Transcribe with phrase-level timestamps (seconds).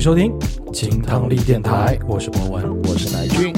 [0.00, 0.32] 迎收听
[0.72, 2.82] 金汤力电台，我是博文。
[2.84, 3.54] 我是乃俊。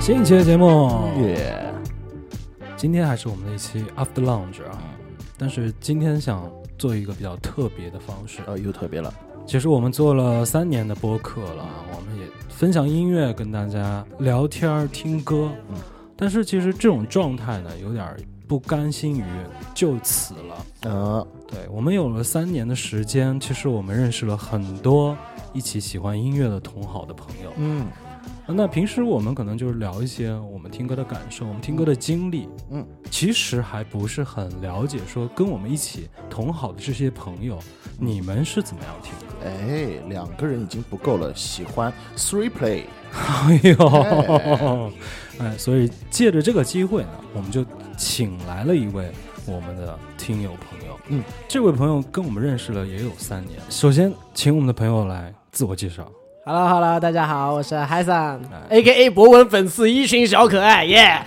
[0.00, 1.60] 新一期的节目，耶，
[2.76, 4.78] 今天还是我们的一期 After Lounge 啊，
[5.36, 8.42] 但是今天想做一个比较特别的方式。
[8.46, 9.12] 呃，又特别了，
[9.48, 11.64] 其实我们做了三年的播客了，
[11.96, 15.50] 我们也分享音乐，跟大家聊天儿、听歌。
[15.70, 15.76] 嗯
[16.20, 18.16] 但是其实这种状态呢，有点儿
[18.46, 19.24] 不甘心于
[19.72, 20.66] 就此了。
[20.82, 25.16] 嗯，对我们有了三年的时间，其实我们认识了很多
[25.54, 27.52] 一起喜欢音乐的同好的朋友。
[27.56, 27.86] 嗯
[28.50, 32.48] 那平时我们可能就是聊一些我们听歌的感受，我们听歌的经历。
[32.70, 37.58] 嗯，其实还不是很了解，说跟我们一起同好的这些朋友，
[37.98, 39.34] 你们是怎么样听歌？
[39.44, 42.84] 哎，两个人已经不够了，喜欢 three play。
[43.12, 44.92] 哎呦，
[45.38, 47.64] 哎，所以借着这个机会呢，我们就
[47.96, 49.10] 请来了一位
[49.46, 50.98] 我们的听友朋友。
[51.08, 53.60] 嗯，这位朋友跟我们认识了也有三年。
[53.68, 56.10] 首先，请我们的朋友来自我介绍。
[56.50, 61.22] Hello Hello，大家好，我是海桑哎，A K A 博文粉丝一群小可爱，耶、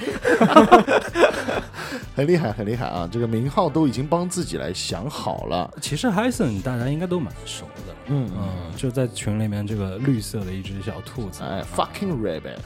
[2.17, 3.08] 很厉害，很厉害啊！
[3.11, 5.69] 这个名号都已经帮自己来想好了。
[5.80, 11.44] 其实 Hyson 大家应该都蛮熟的，嗯嗯，就在群里面这个绿色的一只小兔子。
[11.44, 12.58] 哎，fucking rabbit。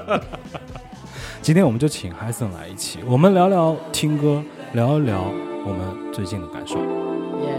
[1.40, 4.42] 今天我们就请 Hyson 来一起，我们聊聊听歌，
[4.74, 5.24] 聊一聊
[5.64, 6.76] 我们最近的感受。
[7.40, 7.56] 耶！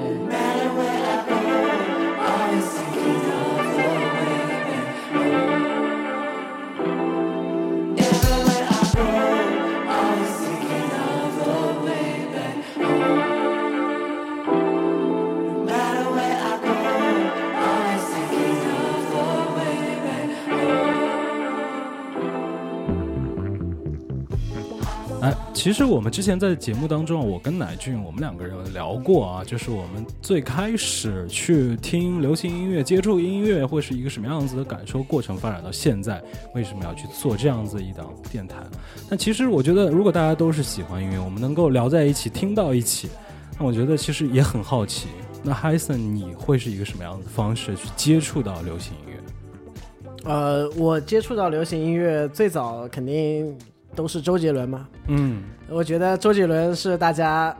[25.61, 36.19] 其实我们之前在节目当中，我跟乃俊我们两个人聊过啊，就是我们最开始去听流行音乐、接触音乐会是一个什么样子的感受过程，发展到现在，
[36.55, 38.57] 为什么要去做这样子一档电台？
[39.07, 43.07] 那其实我觉得，如果大家都是喜欢音乐，我们能够聊在一起，听到一起，
[43.59, 45.09] 那我觉得其实也很好奇，
[45.43, 49.21] 那 Hyson 你会是一个什么样的方式去接触到流行音乐？
[50.23, 53.55] 呃，我接触到流行音乐最早肯定
[53.95, 57.55] 都是周杰伦嘛，嗯我觉得周杰伦是大家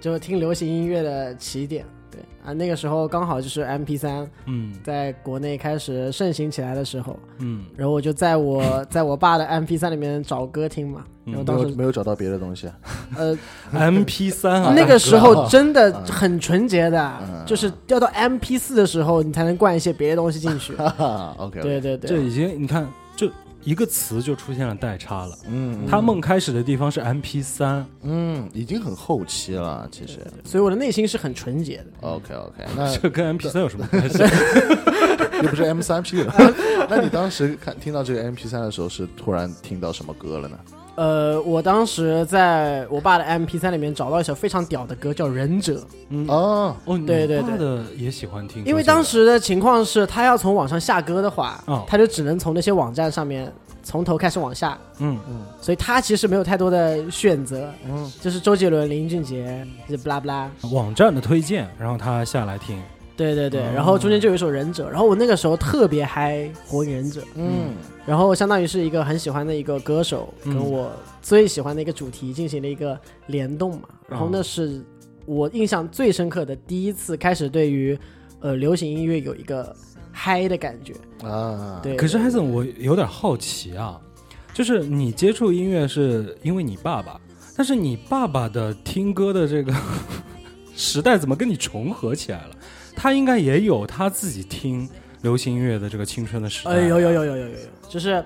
[0.00, 1.84] 就听流行音乐的起点。
[2.10, 12.68] 对啊，那个时候刚好就是 M P 三嗯在国内开始盛行起来的时候，嗯然后我就在我 在我爸的 M P 三里面找歌听嘛，然后当时有没有找到别的东西。
[13.16, 13.34] 呃，
[13.72, 20.74] M P 三啊，那个时候真的嗯很纯洁的，嗯就是要到 M P 四的时候，你才能灌一些别的东西进去。
[20.76, 21.60] 哈哈，OK。
[21.62, 22.88] 对，对对，这已经你看，就
[23.64, 25.38] 一个词就出现了代差了。
[25.46, 30.18] 嗯，他梦开始的地方是 M P 三，嗯，已经很后期了，其实。
[30.44, 31.86] 所以我的内心是很纯洁的。
[32.00, 34.18] OK OK，那这跟 M P 三有什么关系？
[35.42, 36.34] 又不是 M 三 P 了。
[36.88, 40.58] 那你当时看听到这个 M P 三的时候，是突然听到什么歌了呢？
[40.94, 45.74] 呃，我当时在我爸的 M P 三里面找到一首非常屌的歌，叫《忍者》。
[46.10, 46.26] 嗯。
[46.28, 51.84] 哦，哦，你对对爸的也喜欢听，因为当时的情况是他要从网上下歌的话，哦。
[51.86, 53.50] 他就只能从那些网站上面
[53.82, 55.18] 从头开始往下，嗯。
[55.28, 57.70] 嗯所以他其实没有太多的选择。
[57.88, 60.50] 嗯，就是周杰伦、林俊杰，就不拉不拉。
[60.72, 62.78] 网站的推荐，然后他下来听，
[63.16, 67.74] 对对对，哦然后中间就有一首《忍者》，然后我那个时候特别嗨《火影忍者》，嗯，
[68.06, 70.90] 然后相当于是一个很喜欢的一个歌手，嗯跟我
[71.20, 73.88] 最喜欢的一个主题进行了一个联动嘛。
[74.08, 74.82] 然后那是
[75.26, 77.98] 我印象最深刻的第一次开始对于
[78.40, 79.74] 呃流行音乐有一个
[80.10, 80.94] 嗨的感觉。
[81.26, 84.00] 啊，对，可是对 Hyson，我有点好奇啊，
[84.52, 87.20] 就是你接触音乐是因为你爸爸，
[87.56, 89.72] 但是你爸爸的听歌的这个
[90.74, 92.56] 时代怎么跟你重合起来了？
[92.94, 94.88] 他应该也有他自己听
[95.22, 96.70] 流行音乐的这个青春的时代。
[96.72, 97.56] 呃有有有有有有有，
[97.88, 98.24] 就是。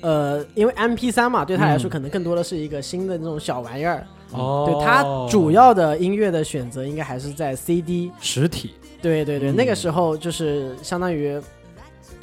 [0.00, 4.06] 呃，因为 M P 三嘛，对他来说可能更多的是一个新的那种小玩意儿。
[4.30, 11.36] 哦，对他主要的音乐的选择应该还是在 C D 实体，对对对，那个时候就是相当于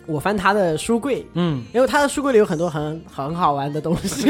[0.05, 4.29] 我翻他的书柜，嗯，因为他的书柜里有很多很很好玩的东西。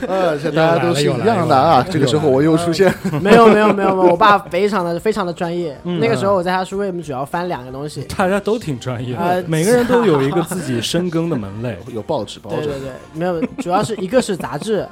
[0.06, 1.84] 呃，这大家都是一样的啊。
[1.90, 5.76] 这个时候我又出现， 没有没有没有没有，我爸非常的非常的专业。
[5.84, 5.98] 嗯。
[6.00, 8.02] 那个时候我在他书柜里面主要翻两个东西。
[8.16, 11.76] 大家都挺专业的，呃每个人都有一个自己深耕的门类。
[11.92, 12.56] 有报纸，报纸。
[12.56, 14.86] 对对对，没有，主要是一个是杂志，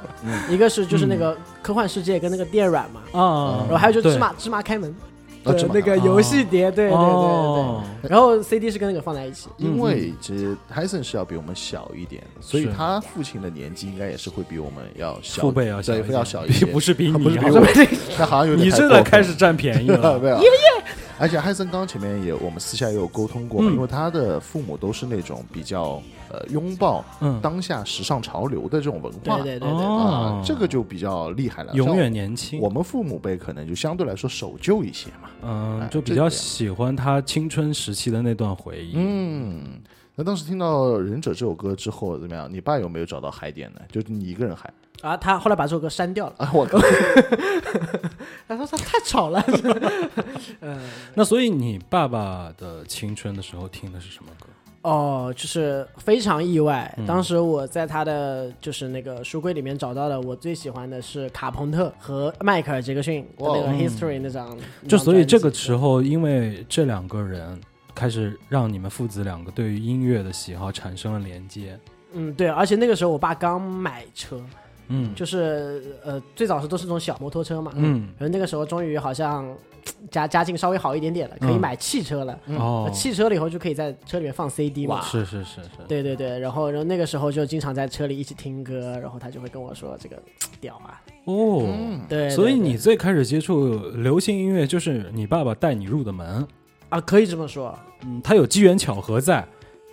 [0.49, 4.93] 一个是就是那个科幻世界跟那个电软嘛，啊然后还有就是芝麻芝麻开门，
[5.43, 5.79] 呃，的这么大。
[5.79, 7.83] 那个游戏碟，对对对对哦。
[8.01, 8.09] 对。
[8.09, 17.61] 然后 CD 是跟那个放在一起，因为其实 Tyson 是要比我们小一点，所以他父亲的年纪应该也是会比我们要小，父辈要小对，要小一些， 不是比你，不是比我，
[18.17, 20.17] 那好像有点你真的开始占便宜了。
[20.21, 20.37] 没有。
[21.19, 25.99] 而且汉森刚刚前面也我们私下也有沟通过因为他的父母都是那种比较
[26.29, 31.73] 呃拥抱嗯，当下时尚潮流的这种文化，对对对啊，，这个就比较厉害了。
[31.73, 32.59] 永远年轻。
[32.61, 35.27] 我们父母辈可能就相对来说守旧一些嘛。
[35.41, 38.93] 嗯哎，就比较喜欢他青春时期的那段回忆。
[38.95, 39.79] 嗯，
[40.15, 42.51] 那当时听到《忍者》这首歌之后怎么样？
[42.51, 43.81] 你爸有没有找到嗨点呢？
[43.91, 46.51] 就是你一个人嗨啊，他后来把这首歌删掉了， 啊？
[46.53, 46.79] 我靠！
[48.47, 49.43] 他说他太吵了。
[50.61, 50.79] 嗯，
[51.13, 54.47] 那所以你爸爸的青春的时候听的是什么歌？
[54.87, 56.93] 哦，就是非常意外。
[56.97, 64.57] 嗯当时我在他的就是那个书柜里面找到了我最喜欢的是卡朋特和迈克尔杰克逊的那个 History 那张。
[64.87, 67.59] 就所以这个时候，因为这两个人
[67.93, 71.77] 开始让你们父子两个对于音乐的喜好产生了连接。
[72.13, 74.39] 嗯，对，而且那个时候我爸刚买车，
[74.87, 79.53] 嗯就是呃最早是都是那种小摩托车嘛，嗯然后那个时候终于好像
[80.09, 82.39] 家家境稍微好一点点了，可以嗯买汽车了。
[82.57, 85.01] 哦，汽车了以后就可以在车里面放 CD 嘛。
[85.01, 90.21] 是是是是，对对对，然后然后那个时候就经常在车里一起听歌，然后他就会跟我说这个
[90.59, 91.63] 屌啊，哦。
[91.65, 96.47] 嗯，对，所以你最开始接触流行音乐，就是你爸爸带你入的门。
[96.89, 99.45] 啊可以这么说，嗯，他有机缘巧合在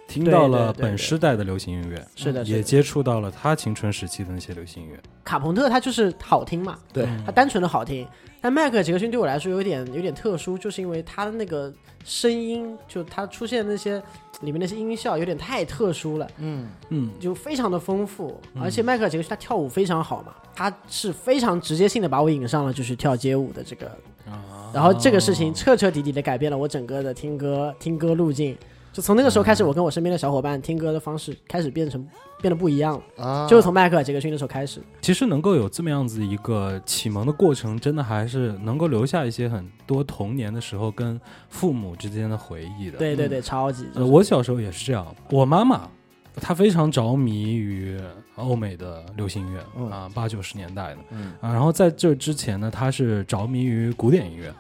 [0.07, 2.57] 听到了本时代的流行音乐，是的，是的。
[2.57, 4.99] 也接触到了他青春时期的那些流行音乐。
[5.25, 8.07] 卡朋特他就是好听嘛，对，他单纯的好听。
[8.41, 11.73] 但迈克尔杰克逊对我来说有点有点特殊，就是因为他的那个
[12.05, 14.01] 声音，就他出现那些
[14.43, 17.11] 里面那些音效有点太特殊了，嗯，嗯。
[17.19, 18.39] 就非常的丰富。
[18.55, 18.63] 嗯。
[18.63, 23.87] 而且迈克尔杰克逊他跳舞非常好嘛，他是非常直接性的把我引上了就是跳街舞的这个，
[24.31, 24.71] 啊。
[24.75, 28.55] 然后这个事情彻彻底底的改变了我整个的听歌听歌路径。
[28.95, 32.07] 就从那个时候开始，我跟我身边的小伙伴听歌的方式开始变成
[32.41, 34.81] 变得不一样了，啊，就是从迈克尔杰克逊那时候开始。
[35.01, 42.97] 其实能够有这么样子一个启蒙的过程，真的还是能够留下一些很多童年的时候跟父母之间的回忆的。
[42.97, 43.85] 对对对，超级。
[43.97, 45.05] 呃，我小时候也是这样。
[45.29, 45.89] 我妈妈
[46.37, 47.99] 她非常着迷于
[48.37, 51.53] 欧美的流行音乐、嗯啊，八九十年代的嗯啊。
[51.53, 54.55] 然后在这之前呢，她是着迷于古典音乐。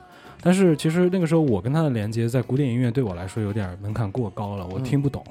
[0.44, 5.24] 但是其实那个时候我跟他的连接，在古典音乐对我来说有点门槛过高了，我嗯听不懂。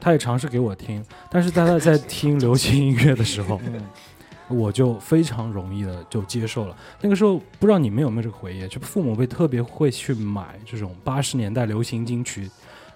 [0.00, 3.80] 他也尝试给我听，但是在他在听流行音乐的时候， 嗯。
[4.48, 6.76] 我就非常容易的就接受了。
[7.00, 12.48] 那个时候不知道你们有没有这个回忆，就父母会特别会去买这种八十年代流行金曲，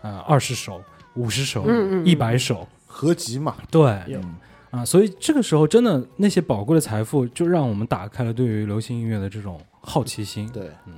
[0.02, 0.81] 呃，二十首、
[1.14, 2.06] 五十首、嗯嗯嗯。
[2.06, 3.82] 一百首，合集嘛，对。
[4.06, 4.37] 嗯。
[4.70, 10.49] 啊，所以这个时候真的那些宝贵的财富，就让我们打开了对于流行音乐的这种好奇心。
[10.52, 10.94] 对，嗯，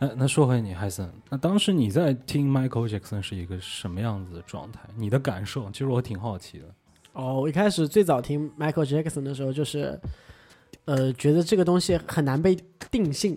[0.00, 4.80] 那那说回你，海森，那当时你在听 Michael Jackson 是一个什么样子的状态？
[4.96, 6.64] 你的感受，其实我挺好奇的。
[7.14, 9.98] 哦，我一开始最早听 Michael Jackson 的时候，就是
[10.84, 12.56] 呃，觉得这个东西很难被
[12.92, 13.36] 定性，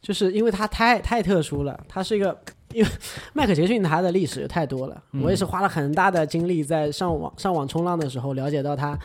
[0.00, 1.78] 就是因为它太太特殊了。
[1.88, 2.36] 它是一个，
[2.72, 2.90] 因为
[3.32, 8.98] 迈克杰克逊他的历史太多了，嗯我也是花了很大的精力在上网上网冲浪的时候了解到他，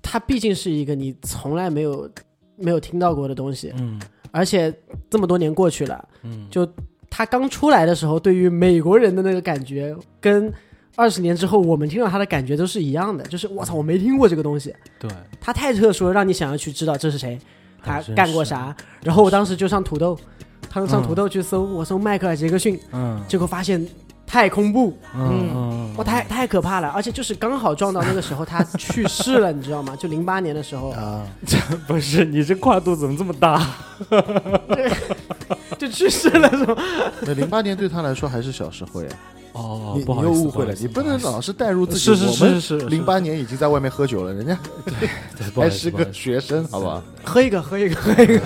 [0.00, 2.10] 他毕竟是一个你从来没有
[2.56, 4.00] 没有听到过的东西，嗯
[4.32, 4.72] 而且
[5.10, 6.68] 这么多年过去了，嗯，就
[7.08, 10.52] 他刚出来的时候，对于美国人的那个感觉，跟
[10.96, 15.10] 二十年之后我们听到他的感觉都是一样的，就是我操，我没听过这个东西，对，
[15.40, 17.38] 他太特殊了，让你想要去知道这是谁，
[17.82, 18.74] 他干过啥。
[19.02, 20.18] 然后我当时就上土豆，
[20.68, 23.20] 他上土豆去搜，我搜迈克尔·杰克逊，嗯。
[23.26, 23.86] 结果发现
[24.26, 29.96] 太空步，嗯嗯，哇，太太可怕了，而且就是刚好撞到那个时候他去世了，你知道吗？
[29.96, 31.26] 就零八年的时候，啊，
[31.88, 33.66] 不是你这跨度怎么这么大？
[35.80, 36.76] 就去世了，是吗？
[37.26, 39.08] 那零八年对他来说还是小时候呀，
[39.52, 42.00] 哦你不好意思，你又误会了，你不能老是带入自己。
[42.00, 44.58] 是是我们是是零八年已经在外面喝酒了，人家
[45.56, 47.02] 还是个学生，好不好？
[47.24, 48.42] 喝一个，喝一个，喝一个。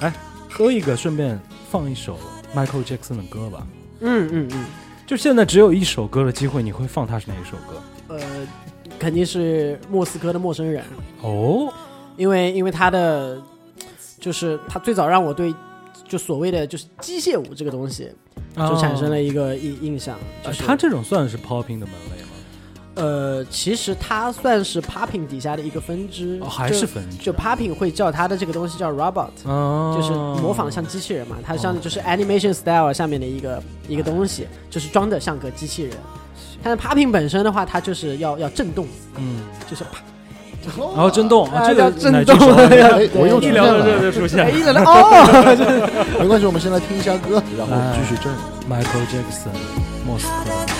[0.00, 0.12] 哎
[0.50, 2.16] 喝一个，顺便放一首
[2.54, 3.66] Michael Jackson 的歌吧。
[4.00, 4.64] 嗯嗯嗯，
[5.06, 7.82] 就现在只有一首歌的机会，你会放他是哪一首歌？
[8.16, 8.20] 呃，
[8.98, 10.84] 肯定是莫斯科的陌生人。
[11.22, 11.72] 哦，
[12.16, 13.40] 因为因为他的
[14.20, 15.52] 就是他最早让我对
[16.08, 18.10] 就所谓的就是机械舞这个东西
[18.56, 22.28] 就产生了一个印印象，就是呃他这种算是 popping 的门类吗？
[22.96, 29.30] 呃，其实它算是 popping 底下的一个分支，哦，还就是分支就 popping 会叫它的这个东西叫 robot。
[29.46, 35.96] 哦，就是模仿像机器人嘛，它像就是 animation style 下面的一个一个东西，就是装的像个机器人。
[36.62, 40.00] 但是 popping 本身的话，它就是要要震动，嗯就是啪，
[40.94, 42.36] 然后震动，这个 震动
[43.14, 48.32] 我又出现一聊到这了，就出现一人哦， 没关系，我们先来听一下歌，然后继续震。
[48.64, 49.52] Michael Jackson
[50.06, 50.73] 莫斯科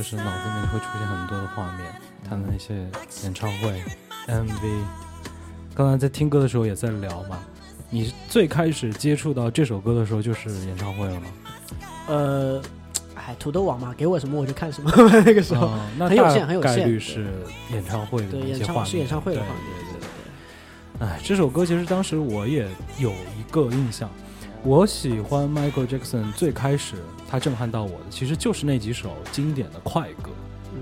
[0.00, 1.86] 就是脑子里面会出现很多的画面，
[2.26, 2.74] 他的那些
[3.22, 3.82] 演唱会、
[4.26, 4.82] MV。
[5.74, 7.38] 刚才在听歌的时候也在聊嘛，
[7.90, 11.26] 你最开始接触到这首歌的时候就是演唱会了吗？
[12.08, 12.62] 呃，
[13.14, 14.90] 哎，土豆网嘛，给我什么我就看什么，
[15.22, 15.66] 那个时候。
[15.66, 17.26] 哦那很有大限很有限概率是
[17.70, 21.08] 演唱会的对那些画面，演唱是演唱会的对画面对对对。
[21.08, 22.66] 哎，这首歌其实当时我也
[22.98, 24.08] 有一个印象，
[24.62, 26.96] 我喜欢 Michael Jackson 最开始
[27.30, 30.30] 他震撼到我的，其实就是那几首经典的快歌。
[30.74, 30.80] 嗯，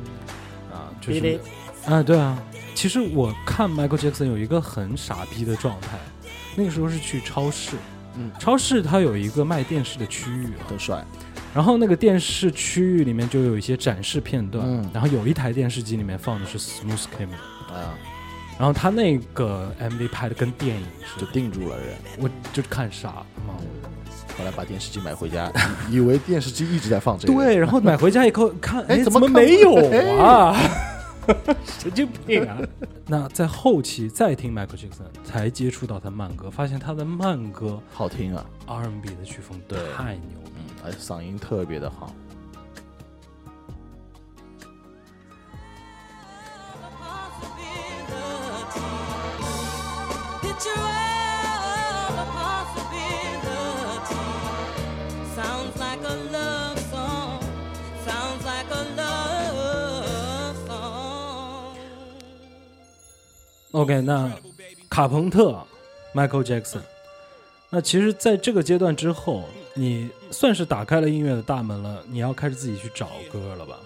[0.73, 1.41] 啊，就是
[1.87, 2.41] 啊，对啊。
[2.75, 5.99] 其实我看 Michael Jackson 有一个很傻逼的状态，
[6.57, 7.77] 那个时候是去超市，
[8.17, 8.31] 嗯。
[8.39, 11.05] 超市它有一个卖电视的区域啊，很帅，
[11.53, 14.91] 然后那个电视区域里面就有一些展示片段，嗯。
[14.95, 17.95] 然后有一台电视机里面放的是 Smooth Criminal，啊，
[18.59, 21.27] 然后他那个 MV 拍的跟电影似的。
[21.27, 21.97] 就，定住了人。
[22.19, 23.55] 我就看傻了嘛。
[24.39, 25.53] 后来把电视机买回家，
[25.91, 27.35] 以 以为电视机一直在放这个。
[27.35, 30.57] 对，然后买回家以后看，哎哎，怎么没有哎啊？
[31.79, 32.57] 神经病啊！
[33.07, 40.51] 那在后期再听 Michael Jackson，才接触到他慢歌，发现他的慢歌好听啊，R&B 的曲风对太牛了。
[40.57, 42.15] 嗯，而且嗓音特别的好。
[63.89, 64.31] OK，那
[64.91, 65.59] 卡朋特
[66.15, 66.83] Michael Jackson，
[67.71, 73.79] 那其实在这个阶段之后，你算是打开了音乐的大门了，你要开始自己去找歌了吧？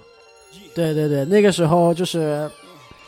[0.74, 2.50] 对对对，那个时候就是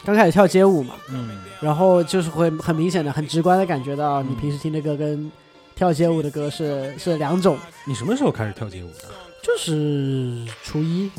[0.05, 5.29] 刚开始跳街舞嘛，嗯，然后就是会很明显的、很直观的感觉到，你平时听的歌跟
[5.75, 7.59] 跳街舞的歌是是两种。
[7.89, 9.09] 你什么时候开始跳街舞的？
[9.43, 11.11] 就是初一、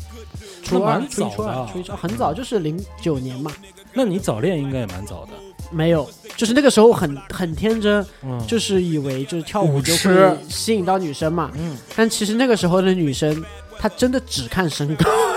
[0.64, 3.52] 初二、初一、初二、初一、初二，很早，就是零九年嘛。
[3.92, 5.32] 那你早恋应该也蛮早的。
[5.76, 11.52] 没有，就是那个时候很很天真，嗯，就是以为就是跳舞就会吸引到女生嘛。
[11.56, 13.44] 嗯，但其实那个时候的女生，
[13.78, 15.10] 她真的只看身高。
[15.10, 15.36] 啊。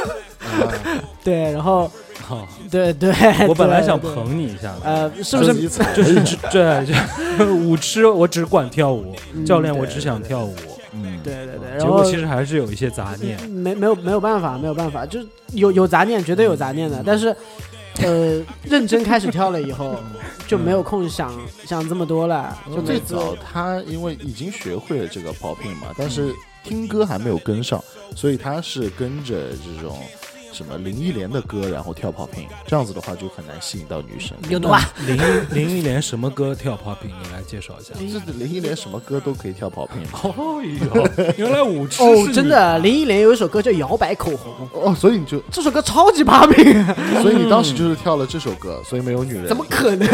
[1.23, 1.91] 对，然后
[2.23, 3.13] 好，对对，
[3.49, 5.69] 我本来想捧你一下的，呃，是不是？
[5.95, 10.55] 就是只对，就 舞痴，我只管跳舞，嗯教练我只想跳舞，
[10.95, 13.39] 嗯，对对对，结然后果其实还是有一些杂念。
[13.51, 17.03] 没没有没有办法，没有办法，就是有有杂念，绝对有杂念的。
[17.05, 17.35] 但是，
[18.03, 19.97] 呃，认真开始跳了以后，
[20.47, 21.33] 就没有空想
[21.67, 22.57] 想这么多了。
[22.69, 27.83] 就就最早他因为已经学会了这个 popping 嘛，但是听歌还没有跟上，
[28.15, 29.99] 所以他是跟着这种
[30.53, 34.37] 什么林忆莲的歌，然后跳 popping，这样子的话就很难吸引到女生。
[34.49, 34.81] 有毒啊！
[35.07, 35.17] 林
[35.53, 37.09] 林忆莲什么歌跳 popping？
[37.23, 37.95] 你来介绍一下。
[38.27, 46.65] 这林忆莲什么歌都可以跳 popping 哦哟，原来舞痴哦真的，林忆莲有一首歌叫《摇摆口红》，哦，所以你就，这首歌超级拔屏，
[47.23, 49.47] 所以你当时就是跳了这首歌，所以没有女人。
[49.47, 49.65] 怎么？
[49.69, 50.09] 可能？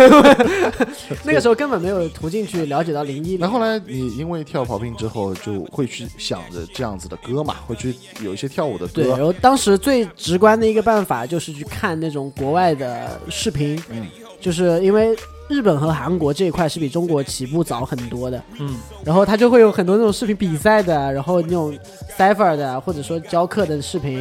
[1.22, 3.40] 那个时候根本没有途径去了解到林忆莲。
[3.40, 9.20] 那后来你因为跳 popping 之后，就会去想着这样子的歌嘛，会去有一些跳舞的对，然。
[9.20, 14.06] 后当时最直观的一个办法就是去看那种国外的视频，嗯，
[14.40, 15.16] 就是因为
[15.48, 21.76] 日本和韩国这一块是比中国起步早很多的，嗯，然后他就会有很多那种视频比赛的，然后那种
[22.16, 24.20] cipher 的，或者说教课的视频，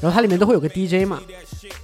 [0.00, 1.20] 然后它里面都会有个 DJ 嘛。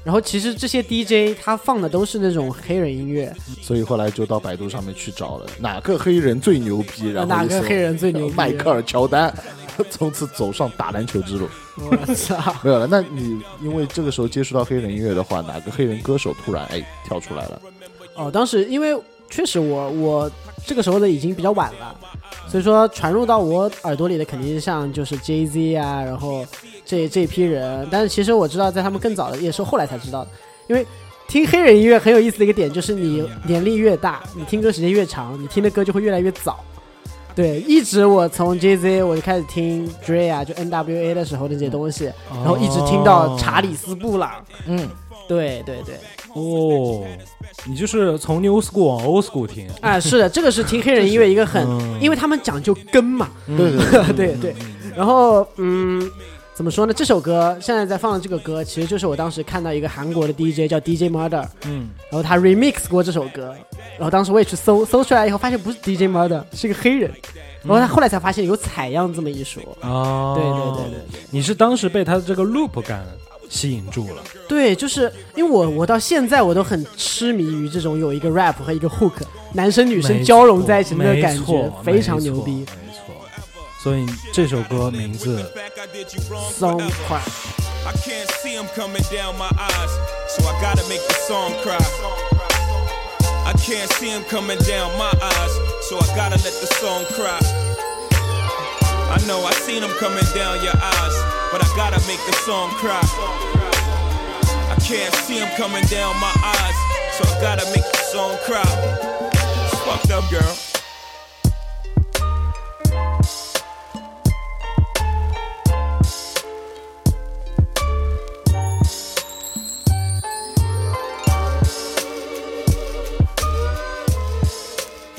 [0.04, 8.34] 然后其实这些 DJ 他放的都是那种黑人音乐，所以后来就到百度上面去找了哪个黑人最牛逼，然后哪个黑人最牛逼？
[8.34, 9.32] 迈克尔乔丹，
[9.90, 11.48] 从此走上打篮球之路。
[11.76, 12.36] 我操！
[12.62, 17.62] 没有了，那你因为这个时候接触到黑人音乐的话，哪个黑人歌手突然哎跳出来了？
[18.16, 18.94] 哦，当时因为
[19.30, 20.30] 确实我我
[20.66, 21.96] 这个时候的已经比较晚了，
[22.48, 26.44] 所以说传入到我耳朵里的肯定是像就是 Jay Z 啊，然后
[26.84, 27.86] 这这一批人。
[27.90, 30.30] 但是其实我知道，在他们更早的也是后来才知道的，
[30.68, 30.86] 因为
[31.28, 36.62] 听黑人音乐很有意思的一个点就是你年龄越大，你听歌时间越长，你听的歌就会越来越早。
[37.34, 44.32] 对，一直我从 Jay Z 我就开始听 Dre 啊，就 N W A 的时候那些东西，然后一直听到查理斯布朗。
[44.66, 44.88] 嗯，
[45.28, 45.94] 对对对，
[46.34, 47.04] 哦，
[47.66, 51.98] 你就是从 New School 往 Old School 听，啊，是的，这个是听黑人音乐一个很，嗯。
[52.00, 54.56] 因为他们讲究根嘛，对对对，对 对。
[54.96, 56.10] 然后，嗯，
[56.60, 56.92] 怎么说呢？
[56.92, 63.54] 这首歌现在在放的这个歌，其实就是我当时看到一个韩国的 DJ 叫 DJ Murder，嗯，然后他 remix 过这首歌，
[63.96, 67.10] 然后当时我也去搜，搜出来以后发现不是 DJ Murder，是一个黑人，
[67.62, 69.62] 然后他后来才发现有采样这么一说。
[69.80, 73.06] 啊，对对对对你是当时被他的这个 loop 感
[73.48, 79.22] 吸引住了，对，就是因为我我到现在我都很痴迷于这种有一个 rap 和一个 hook，
[79.54, 82.66] 男生女生交融在一起的那个感觉，非常牛逼。
[83.79, 83.79] 没错。
[83.79, 85.51] 没错所以这首歌名字
[86.51, 87.21] Song cry。
[87.85, 89.91] I can't see him coming down my eyes,
[90.27, 91.77] so I gotta make the song cry.
[93.45, 95.53] I can't see him coming down my eyes,
[95.87, 97.39] so I gotta let the song cry.
[99.07, 101.15] I know I seen him coming down your eyes,
[101.51, 103.05] but I gotta make the song cry.
[104.71, 106.75] I can't see him coming down my eyes,
[107.13, 108.65] so I gotta make the song cry.
[109.31, 110.68] It's fucked up, girl.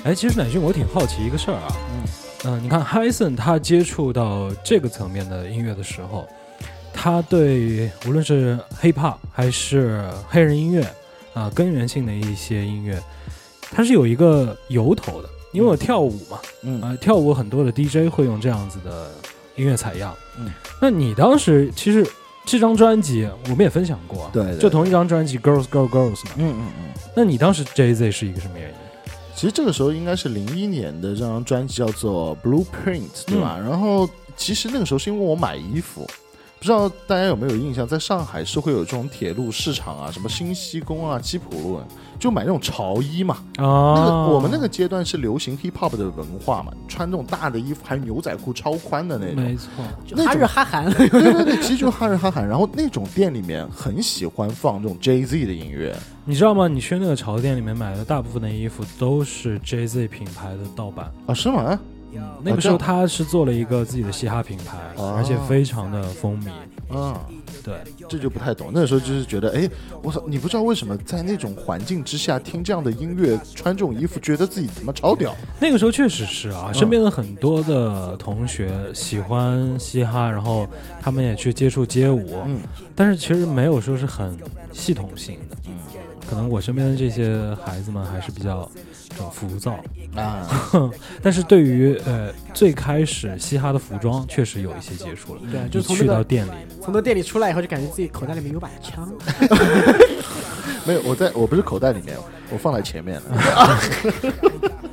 [0.04, 1.78] 哎，其实乃俊，我挺好奇一个事儿啊，
[2.46, 6.28] 嗯、你看 Hyson 他接触到这个层面的音乐的时候，
[6.92, 10.84] 他对无论是 hip hop 还是黑人音乐
[11.34, 13.00] 啊、根源性的一些音乐，
[13.72, 15.30] 他是有一个由头的。
[15.54, 19.12] 因为我跳舞嘛，嗯啊、跳舞很多的 DJ 会用这样子的
[19.58, 20.16] 音乐采样。
[20.40, 20.50] 嗯，
[20.82, 22.08] 那你当时其实
[22.46, 26.32] 这张专辑我们也分享过啊，对对就同一张专辑 Girls Girls Girls 嘛。
[26.38, 26.94] 嗯嗯嗯。
[27.16, 28.76] 那你当时 Jay Z 是一个什么原因？
[29.42, 33.58] 其实这个时候应该是零一年的这张专辑叫做《Blueprint》，对吧？
[33.58, 36.08] 然后其实那个时候是因为我买衣服，
[36.60, 41.82] 不知道大家有没有印象，在上海是会有这种铁路市场啊，什么新西宫啊、吉普路，
[42.22, 43.38] 就买那种潮衣嘛。
[43.58, 49.44] 啊，那个我们那个阶段是流行 hip hop 的文化嘛，穿这种大的衣服，还有牛仔裤超宽的那种。
[49.44, 49.70] 没错，
[50.12, 52.48] 那种哈日哈韩，对对对，其实就是哈日哈韩。
[52.48, 56.68] 然后那种店里面很喜欢放这种 Jay Z 的音乐，你知道吗？
[56.68, 61.12] 你去那个潮店里面买的大部分的衣服都是 Jay Z 品牌的盗版。
[61.26, 61.80] 啊，是吗？
[62.44, 66.50] 那个时候他是做了一个自己的嘻哈品牌，哦而且非常的风靡。
[66.94, 67.26] 啊，
[67.64, 67.76] 对，
[68.10, 68.70] 这就不太懂。
[68.74, 69.70] 那时候就是觉得，哎，
[70.02, 75.34] 我操，你不知道为什么在那种环境之下听这样的音乐，穿这种衣服，觉得自己他妈超屌。
[75.58, 80.68] 那个时候确实是啊，身边的很多的同学喜欢嘻哈，然后
[81.00, 82.60] 他们也去接触街舞，嗯
[82.94, 84.38] 但是其实没有说是很
[84.74, 85.56] 系统性的。
[85.68, 85.74] 嗯
[86.30, 88.82] 可能我身边的这些孩子们还是比较这
[89.18, 89.80] 种浮躁，
[90.16, 90.48] 啊，
[91.22, 95.42] 但是对于呃最开始嘻哈的服装确实有一些接触了。
[95.52, 99.12] 对，你就去到店里，从那店里出来以后，就感觉自己口袋里面有把枪。
[100.86, 102.18] 没有，我在我不是口袋里面，
[102.50, 103.80] 我放在前面了。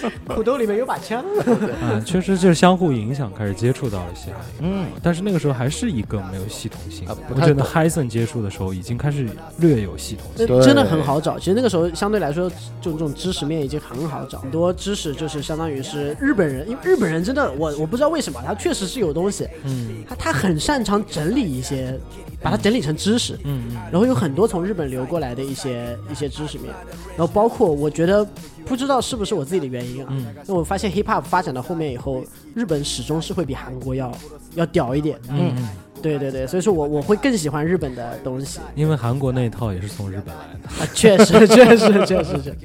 [0.28, 1.24] 裤兜里面有把枪。
[1.82, 4.78] 啊，确实就是相互影响，开始接触到了嘻哈音乐。
[4.82, 7.06] 嗯，但是那个时候还是一个没有系统性。
[7.08, 10.46] 啊我觉得懂 Hyson 接触的时候已经开始略有系统性。
[10.48, 11.38] 那真的很好找。
[11.38, 12.48] 其实那个时候相对来说，
[12.80, 21.98] 就这种知识面已经很好找，很多知识就是相当于是日本人，因为日本人真的，我我不知道为什么，他确实是有东西，嗯他他很擅长整理一些，
[22.40, 23.34] 把它整理成知识。
[23.44, 26.72] 嗯嗯，然后有很多从日本流过来的一些一些知识面，
[27.16, 28.26] 然后包括我觉得
[28.66, 30.26] 不知道是不是我自己的原因啊，嗯。
[30.46, 32.22] 那我发现 hip hop 发展到后面以后，
[32.54, 34.12] 日本始终是会比韩国要
[34.54, 35.54] 要屌一点，嗯。
[35.56, 35.68] 嗯，
[36.02, 38.60] 对对对，所以说我我会更喜欢日本的东西。
[38.74, 40.68] 因为韩国那一套也是从日本来的。
[40.84, 42.56] 啊，确实确实确实确实，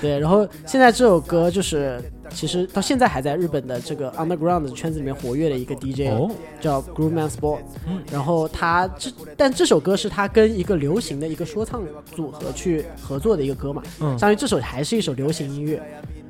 [0.00, 7.60] 对，然后现在这首歌就是其实到现在还在日本的这个 underground 的圈子里面活跃的一个 DJ，、哦，叫 Groove Man Sport。
[7.86, 11.82] 嗯然后他这，但这首歌是他跟一个流行的一个说唱
[12.14, 15.82] 组合去合作的一个歌嘛，嗯相当于这首还是一首流行音乐。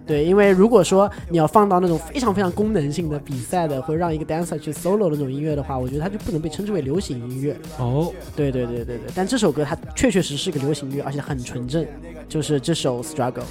[0.07, 7.57] 对，因为如果说你要放到那种非常非常功能性的比赛的，会让一个 dancer 去 solo 的那种音乐的话，我觉得它就不能被称之为流行音乐。
[7.79, 11.87] 哦，对对对对对，但这首歌它确确实是个流行音乐，而且很纯正，
[12.29, 13.43] 就是这首 Struggle。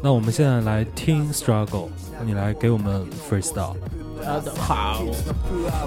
[0.00, 1.88] 那我们现在来听 Struggle，
[2.24, 3.74] 你来给我们 freestyle。
[4.24, 5.86] 呃，好，は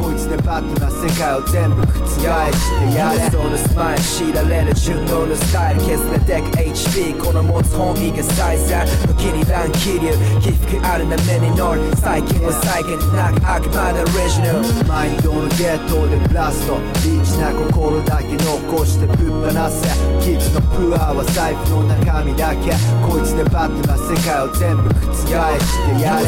[0.00, 2.26] こいつでバットな世界を全部覆して
[2.96, 10.08] やれそのスマイル強いられる順応のスタイル削れてく HP この持つ本意が最善時に乱気流
[10.40, 19.84] 起伏あるな目に乗る最近は再現なくあくまでオリジナルマインドのゲットでブラストリーチな心だけ残してぶっ放せ
[20.24, 22.72] キッズのプアは財布の中身だけ
[23.04, 26.27] こいつでバットな世界を全部覆してやれ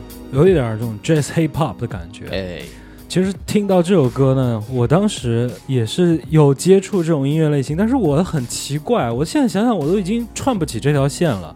[0.31, 2.27] 有一点儿这种 jazz hip hop 的感觉。
[2.29, 2.61] 哎，
[3.07, 11.55] 其实听到这首歌呢，我当时也是有接触这种音乐类型，但是我很奇怪，我现在想想我都已经串不起这条线了。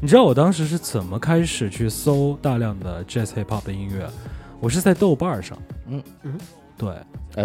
[0.00, 4.08] 你知道我当时是怎么开始去搜大量的 jazz hip hop 的音乐？
[4.60, 5.58] 我是在豆瓣上，
[5.88, 6.02] 嗯。
[6.22, 6.38] 嗯，
[6.78, 6.94] 对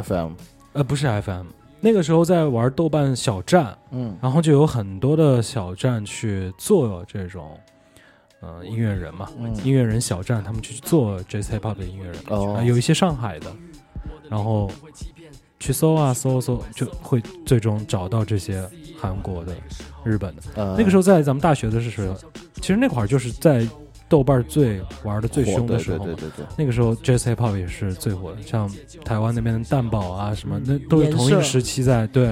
[0.01, 0.31] ，FM，
[0.73, 1.45] 呃，不是 FM，
[1.81, 4.15] 那个时候在玩豆瓣小站，嗯。
[4.21, 7.57] 然后就有很多的小站去做这种，
[8.41, 9.53] 呃，音乐人嘛，嗯。
[9.65, 12.55] 音乐人小站，他们去做 jazz hip hop 的音乐人，哦。
[12.55, 13.51] 啊有一些上海的，
[14.29, 14.71] 然后
[15.59, 18.65] 去搜啊搜搜，就会最终找到这些
[18.97, 19.53] 韩国的、
[20.03, 20.41] 日本的。
[20.55, 22.15] 呃，那个时候在咱们大学的时候，
[22.55, 23.67] 其实那会儿就是在
[24.09, 26.05] 豆瓣最玩的最凶的时候嘛。
[26.05, 28.69] 对对对对，那个时候 jazz hip hop 也是最火的，像
[29.05, 32.27] 台湾那边的蛋堡啊什么，那都是同一个时期在对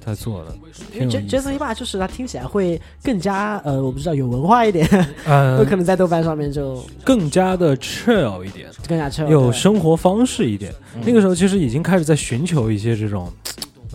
[0.00, 0.54] 在做的
[0.92, 1.50] ，J 意 Jazz 思。
[1.52, 4.86] Hip Hop 就是它听起来会更加呃，我不知道有文化一点，
[5.24, 10.72] 呃有， 可能在豆瓣上面就更加的 chill 一点，更加 chill 有生活方式一点。
[10.94, 13.32] 嗯那个时候其实已经开始在寻求一些这种，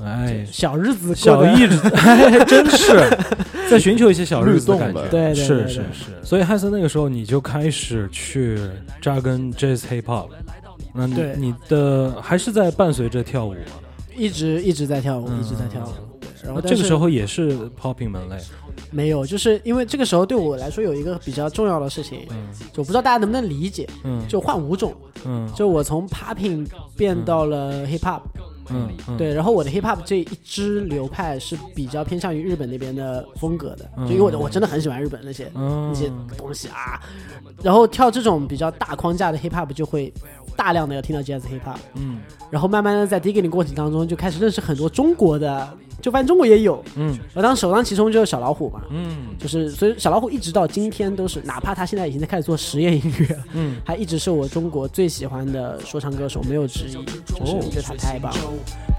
[0.04, 3.10] 哎，小日子小得意志， 哎，真是
[3.70, 5.02] 在寻求一些小日子的感觉。
[5.10, 6.06] 对对对是是是。
[6.24, 8.60] 所以汉森那个时候你就开始去
[9.02, 10.30] 扎根 jazz hip hop，
[10.94, 13.60] 那你对你的还是在伴随着跳舞吗？
[14.16, 15.92] 一直一直在跳舞，嗯一直在跳舞。
[16.44, 18.36] 然后这个时候也是 popping 门类，
[18.90, 24.92] 没有，就是因为这个时候对我来说有一个比较重要的事情，嗯就我不知道大家能不能理解，嗯，就换舞种，
[25.24, 28.42] 嗯就我从 popping 变到了 hip hop，嗯
[28.74, 35.90] 嗯，对，然后我的 hip hop 这一支流派是比较偏向于日本那边的风格的，嗯就因为我我真的很喜欢日本那些嗯。
[35.92, 37.02] 那些东西啊，
[37.62, 40.14] 然后跳这种比较大框架的 hip hop 就会
[40.56, 42.20] 大量的要听到 jazz hip hop，嗯。
[42.50, 47.18] 然后慢慢的在 digging 的过程当中就开始认识很多中国的，就发现中国也有，嗯。
[47.34, 49.28] 我当时首当其冲就是小老虎嘛，嗯。
[49.40, 58.40] 就是所以小老虎一直到今天都是，哪怕他现在已经在开始做实验音乐，嗯，他一直是我中国最喜欢的说唱歌手，没有之一，就是我觉得他太棒了。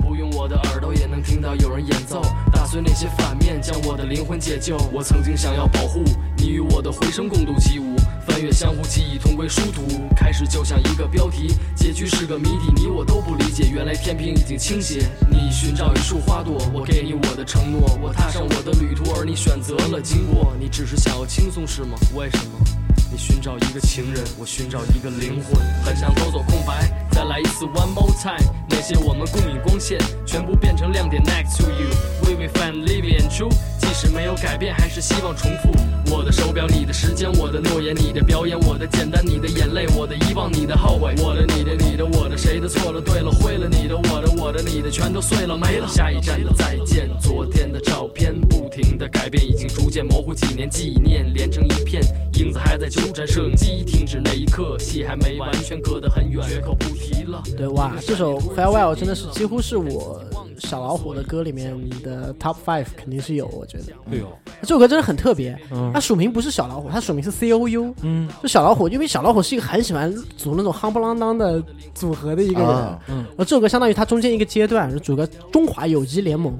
[0.04, 2.20] 不用我的耳朵也能听到有人演奏，
[2.51, 4.78] 打碎那些反面，将我的灵魂解救。
[4.90, 6.02] 我曾经想要保护
[6.38, 9.82] 你与我的回声共度起舞，翻阅相互记忆，同归殊途。
[10.16, 13.68] 开始就像一个标题，结局是个谜底，你我都不理解。
[13.70, 20.54] 原来天平已经倾斜，你寻找一束花朵，我给你我的承诺，我踏上我的旅途，而你选择了经过。
[20.58, 21.98] 你只是想要轻松是吗？
[22.14, 22.81] 为什么？
[23.12, 28.50] 你寻找一个情人，我寻找一个灵魂，很想偷走空白，再来一次 one more time。
[28.70, 31.90] 那些我们共饮光线，全部变成亮点 next to you。
[32.24, 35.70] We will find living and true，即使没有改变，还是希望重复。
[36.10, 45.86] 我的手表，你的时间，我的诺言，你的表演，我的简单，你的眼泪，我的遗忘，你的后悔，我的你的你的我的，谁的错了对了灰了，你的我的我的你的全都碎了没了。
[45.86, 52.02] 下一站的再见，昨天的照片不停的改变，已经逐渐模糊，几年纪念连成一片，
[52.34, 57.42] 影子还在纠缠，摄影机停止那一刻，戏还没完全隔得很远，绝口不提了。
[57.56, 60.22] 对哇，这首 Farewell 真的是几乎是我
[60.58, 64.28] 小老虎的歌里面的 Top Five，肯定是有，我觉得对哦，
[64.62, 65.58] 这首歌真的很特别。
[65.70, 71.62] 嗯它署名不是小老虎，它署名是 C O U，嗯就小老虎，因为小老虎是一个很喜欢组那种夯不啷当的
[71.94, 72.68] 组合的一个人。
[72.70, 76.56] 啊嗯而这首歌相当于它中间一个阶段，是组个中华有机联盟。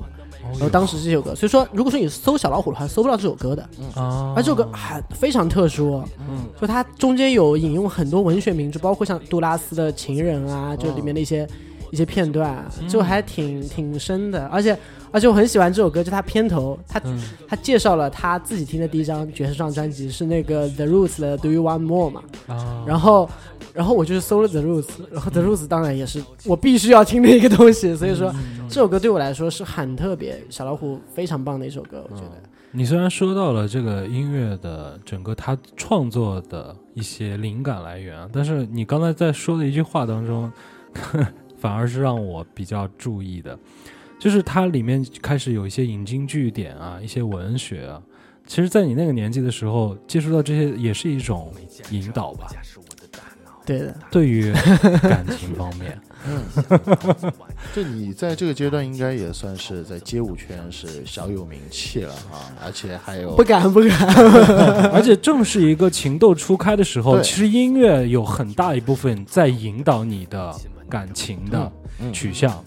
[0.53, 3.63] 然后当时这首歌，所以说如果说你搜小老虎的话，搜不到这首歌的。
[3.95, 11.49] 啊，而这首歌还非常特殊，嗯，就它中间有引用很多文学名著，包括像杜拉斯的《情人》啊，就里面的一些、
[11.91, 14.47] 一些片段，就还挺挺深的。
[14.47, 14.79] 而且
[15.13, 17.21] 而且我很喜欢这首歌，就它片头，它、嗯。
[17.47, 23.29] 它介绍了他自己听的第一张爵士上专辑是那个 The Roots 的 Do You Want More 嘛，啊，然后
[23.75, 28.35] 然后我就是搜了 The Roots，然后 The Roots 当然也是我必须要听的一个东西，所以说
[28.71, 32.43] 这首歌对我来说是很特别，小老虎非常棒的一首歌，我觉得。
[32.71, 40.51] 你虽然说到了这个音乐的整个他创作的一些灵感来源，但是你刚才在说的一句话当中，
[41.61, 43.59] 反而是让我比较注意的，
[44.23, 48.01] 就是它里面开始有一些引经据典啊，一些文学啊。
[48.47, 51.53] 其实，在你那个年纪的时候，接触到这些也是一种
[51.91, 52.47] 引导吧，
[53.67, 54.53] 对的，对于
[55.03, 55.99] 感情方面。
[56.25, 56.41] 嗯，
[57.75, 64.07] 就你在这个阶段应该也算是在街舞圈是小有名气了啊，而且还有不敢不敢。
[64.95, 70.55] 而且正是一个情窦初开的时候，其实音乐有很大一部分在引导你的
[70.89, 72.65] 感情的嗯取向。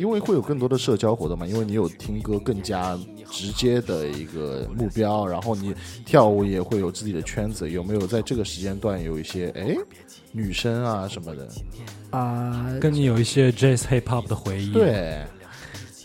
[0.00, 2.98] 因为会有更多的社交活动嘛，因为你有听歌更加
[3.30, 5.74] 直接的一个目标，然后你
[6.06, 9.76] 跳舞也会有自己的圈子，有没有在这个时间段有一些哎
[10.32, 11.48] 女生啊什么的？
[12.10, 15.18] 啊、跟你有一些 jazz hip hop 的回忆。，对，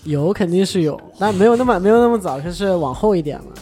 [0.03, 3.53] 有肯定是有，但没有那么没有那么早，就是往后一点了。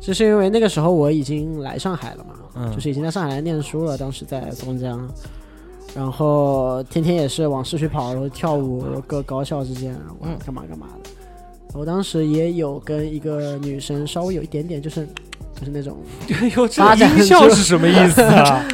[0.00, 5.08] 就是因为那个时候我已经来上海了嘛，嗯就是已经在上海来念书了，当时在松江，
[5.94, 11.10] 然后天天也是往市区跑，然后跳舞，然后各高校之间玩干嘛干嘛的。
[11.74, 15.06] 我当时也有跟一个女生稍微有一点点，就是
[15.58, 15.98] 就是那种
[16.76, 18.64] 发展音效是什么意思啊？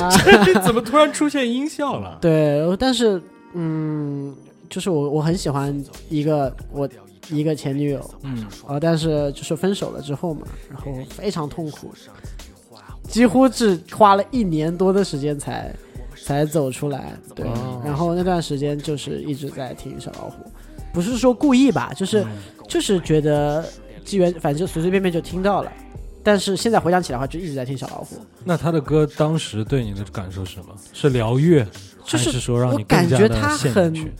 [0.00, 0.10] 啊
[0.44, 2.18] 这怎么突然出现音效了？
[2.20, 3.20] 对，但是
[3.54, 4.34] 嗯，
[4.68, 6.88] 就是我我很喜欢一个我
[7.30, 11.92] 一个前女友，嗯，啊，但是就是分手了之后嘛，然后非常痛苦，
[13.08, 15.72] 几乎只花了一年多的时间才
[16.32, 17.12] 才走出来。
[17.34, 20.44] 对，哦然后那段时间就是一直在听小老虎，
[20.92, 22.24] 不是说故意吧，就是、
[22.68, 23.64] 就是觉得
[24.04, 25.72] 机缘，反正就随随便便就听到了。
[26.24, 30.74] 但是现在回想起来的话，就一直在听小老虎，那他的歌当时对你的感受是什么？
[30.92, 31.64] 是疗愈，
[32.04, 34.12] 就是我感觉他很？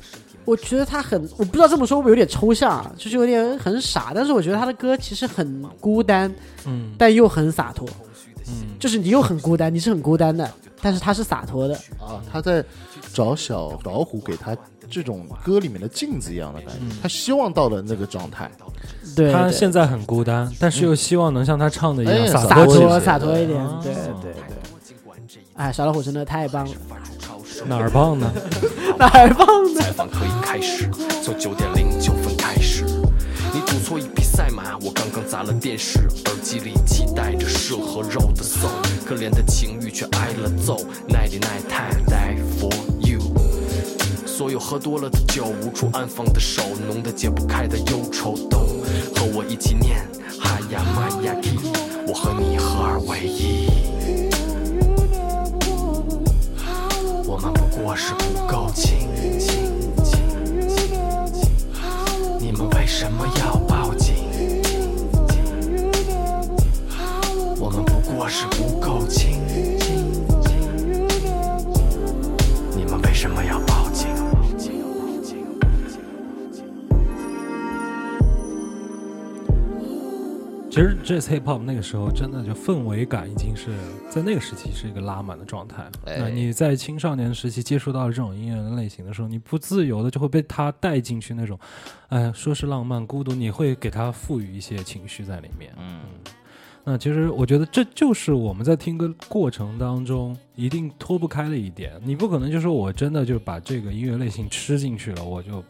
[0.45, 6.29] 我觉得他很，我不知道这么说会不会有点抽象啊，就是有点很傻，但是我觉得他的歌其实很孤单，
[6.67, 7.89] 嗯但又很洒脱。
[8.49, 10.51] 嗯，就是你又很孤单，你是很孤单的，
[10.83, 11.75] 但是他是洒脱的。
[11.99, 12.63] 啊，他在
[13.15, 14.55] 找小老虎给他
[14.91, 18.51] 这种歌里面的镜子一样的感觉，他希望到了那个状态。
[19.17, 23.01] 对，他现在很孤单，但是又希望能像他唱的一样哎洒洒脱。
[23.01, 24.35] 洒脱一点哦，对对对。
[25.55, 26.75] 哎，小老虎真的太棒了，
[27.67, 28.33] 哪儿棒呢？
[28.99, 29.81] 哪儿棒呢？
[29.81, 30.91] 采访可以开始，
[31.23, 31.89] 从九点零。
[33.73, 38.69] 你赌错一匹赛马，我刚刚砸了电视，耳机里期待着蛇和肉的 soul，
[39.07, 40.77] 可怜的情欲却挨了揍。
[41.09, 43.19] Ninety nine time die for you。
[44.27, 48.59] 所有喝多了的酒，无处安放的手，浓得解不开的忧愁都
[49.15, 50.07] 和我一起念
[50.39, 51.57] 哈呀玛呀 k
[52.07, 53.71] 我和你合二为一。
[57.25, 59.22] 我们不过是不够亲亲
[68.23, 69.41] 们不过是不够亲
[72.77, 74.09] 你们为什么要报警？
[80.71, 83.73] 其实 jazz hip hop 那个时候真的就氛围感已经是
[84.09, 91.59] 在那个时期是一个拉满的状态那你在青少年时期接触到这种音乐类型的时候，你不自由的就会被它带进去那种，
[92.09, 95.75] 哎，说是浪漫孤独，你会给它赋予一些情绪在里面。
[95.77, 96.01] 嗯，
[96.85, 101.93] 那其实我觉得这就是我们在听歌过程当中一定脱不开的一点。
[102.05, 105.63] 你不可能就说我真的就把这个音乐类型吃进去了，我就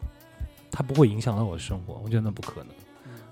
[0.71, 2.67] 它不会影响到我的生活，我觉得那不可能。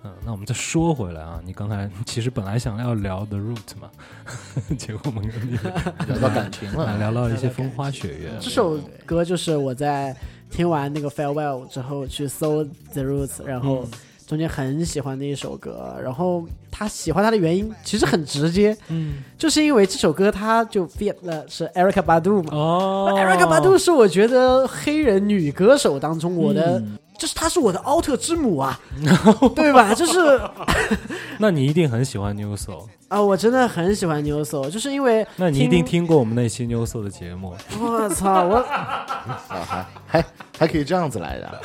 [0.04, 3.90] 嗯，那我们再说回来啊，你刚才其实本来想要聊 The Root 嘛，
[4.78, 5.28] 结果我们
[6.08, 8.32] 聊到感情了，啊聊到一些风花雪月。
[8.40, 10.16] 这首歌就是我在
[10.50, 12.64] 听完那个 Farewell 之后去搜
[12.94, 13.88] The Roots，然后
[14.32, 15.94] 中间很喜欢的一首歌。
[16.02, 22.50] 然后他喜欢他的原因其实很直接，嗯，就是因为这首歌他就 feat 了是 Erica Badu 嘛。
[22.54, 28.80] 哦 Erica Badu 是我觉得黑人女歌手当中我的，嗯就是她是我的奥特之母啊，
[29.56, 29.94] 对吧？
[29.94, 30.42] 就是
[31.38, 37.54] 那你一定很喜欢 New Soul， 啊，我真的很喜欢 New Soul，就是因为那你一定听过我们那期 New Soul 的节目。
[37.80, 39.06] 我操，我啊，
[39.48, 40.26] 还还
[40.58, 41.62] 还可以这样子来的，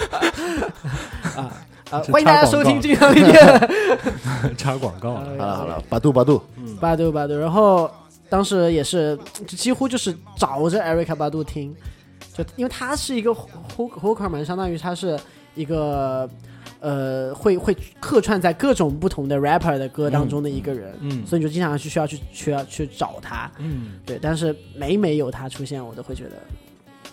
[1.90, 3.70] 呃，欢迎大家收听金阳理店。
[4.59, 5.25] 插广告了。
[5.25, 6.42] 好了好了，百度百度，
[6.81, 7.90] 巴度巴度，然后
[8.29, 11.75] 当时也是就几乎就是找着 Erica 巴杜听，
[12.35, 15.18] 就因为他是一个 hook hooker 嘛，相当于他是
[15.55, 16.29] 一个
[16.81, 26.33] 呃会会客串在各种不同的 rapper 的歌当中的一个人，嗯所以你就经常去需要去需要去找他，嗯，对，但是每每有他出现，我都会觉得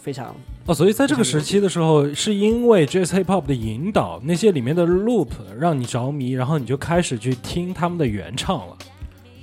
[0.04, 0.36] 非常
[0.66, 8.78] 哦，所以在这个时期的时候，是因为 Jazz Hip Hop 的引导，那些里面的 loop 让你着迷，然后你就开始去听他们的原唱了。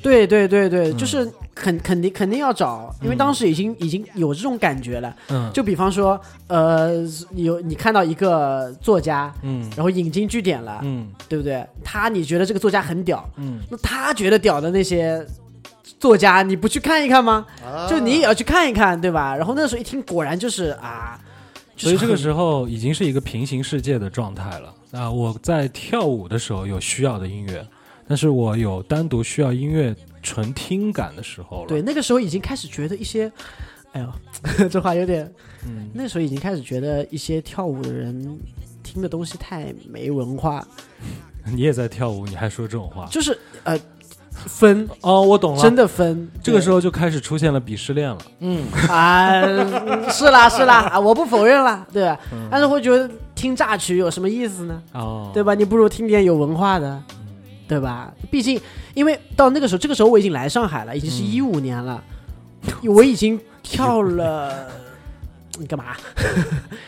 [0.03, 0.97] 对对对对，嗯。
[0.97, 5.15] 就是肯肯定肯定要找，因为当时已经已经有这种感觉了。
[5.29, 9.69] 嗯，就比方说，呃，有你看到一个作家，嗯。
[9.77, 11.07] 然后引经据典了，嗯。
[11.29, 11.67] 对不对？
[11.85, 15.25] 他你觉得这个作家很屌，嗯，那他觉得屌的那些
[16.01, 17.47] 作家，你不去看一看吗？
[17.65, 19.37] 啊就你也要去看一看，对吧？
[19.37, 21.21] 然后那时候一听，果然就是啊，
[21.77, 24.75] 所以这个时候已经是一个平行世界的状态了。
[24.93, 27.65] 啊，我在跳舞的时候有需要的音乐，
[28.09, 31.69] 但是我有单独需要音乐纯听感的时候了。
[31.69, 33.31] 对，那个时候已经开始觉得一些，
[33.93, 35.33] 哎呦， 这话有点，
[35.65, 38.39] 嗯，那时候已经开始觉得一些跳舞的人
[38.83, 40.67] 听的东西太没文化，
[41.45, 43.07] 你也在跳舞，你还说这种话？
[43.11, 43.79] 就是呃
[44.47, 45.63] 分，哦，我懂了。
[45.63, 46.29] 真的分。
[46.43, 48.19] 这个时候候就开始出现了鄙视链了。
[48.41, 49.43] 嗯，啊，
[50.11, 52.19] 是啦是啦，啊我不否认啦，对吧？
[52.33, 54.83] 嗯但是会觉得听榨曲有什么意思呢？
[54.93, 55.55] 哦，对吧？
[55.55, 57.01] 你不如听点有文化的，
[57.69, 58.13] 对吧？
[58.31, 58.61] 毕竟，
[58.95, 62.03] 因为到那个时候，这个时候我已经来上海了，已经是嗯一五年了，
[62.85, 64.67] 我已经跳了。
[65.61, 65.95] 你干嘛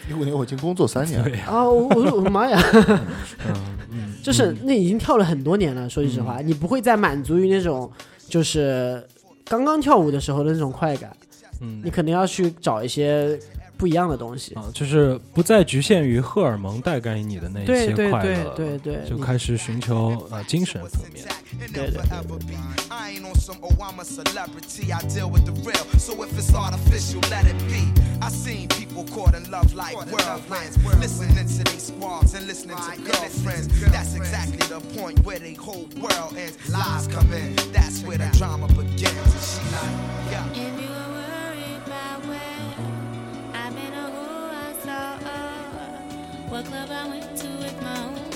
[0.09, 1.63] 一五年我已经工作三年了，啊？
[1.69, 2.59] 我我我的妈呀！
[4.23, 5.89] 就是那已经跳了很多年了。
[5.91, 7.91] 说句实话，你不会再满足于那种
[8.29, 9.07] 就是
[9.45, 11.15] 刚刚跳舞的时候的那种快感，
[11.61, 13.39] 嗯你肯定要去找一些
[13.83, 14.55] 不一样的东西。
[14.55, 21.27] 啊，就是不再局限于荷尔蒙带给你的那对些对对快乐，对对，你就开始寻求呃精神层面。
[21.73, 22.01] 对对
[43.75, 48.32] Or who I saw, or what club I went to with my homies,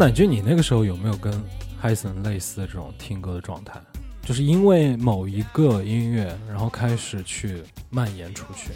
[0.00, 1.30] 乃俊，你那个时候有没有跟
[1.82, 3.78] Hyson 类似的这种听歌的状态？
[4.22, 8.70] 就是因为某一个音乐，然后开始去蔓延出去。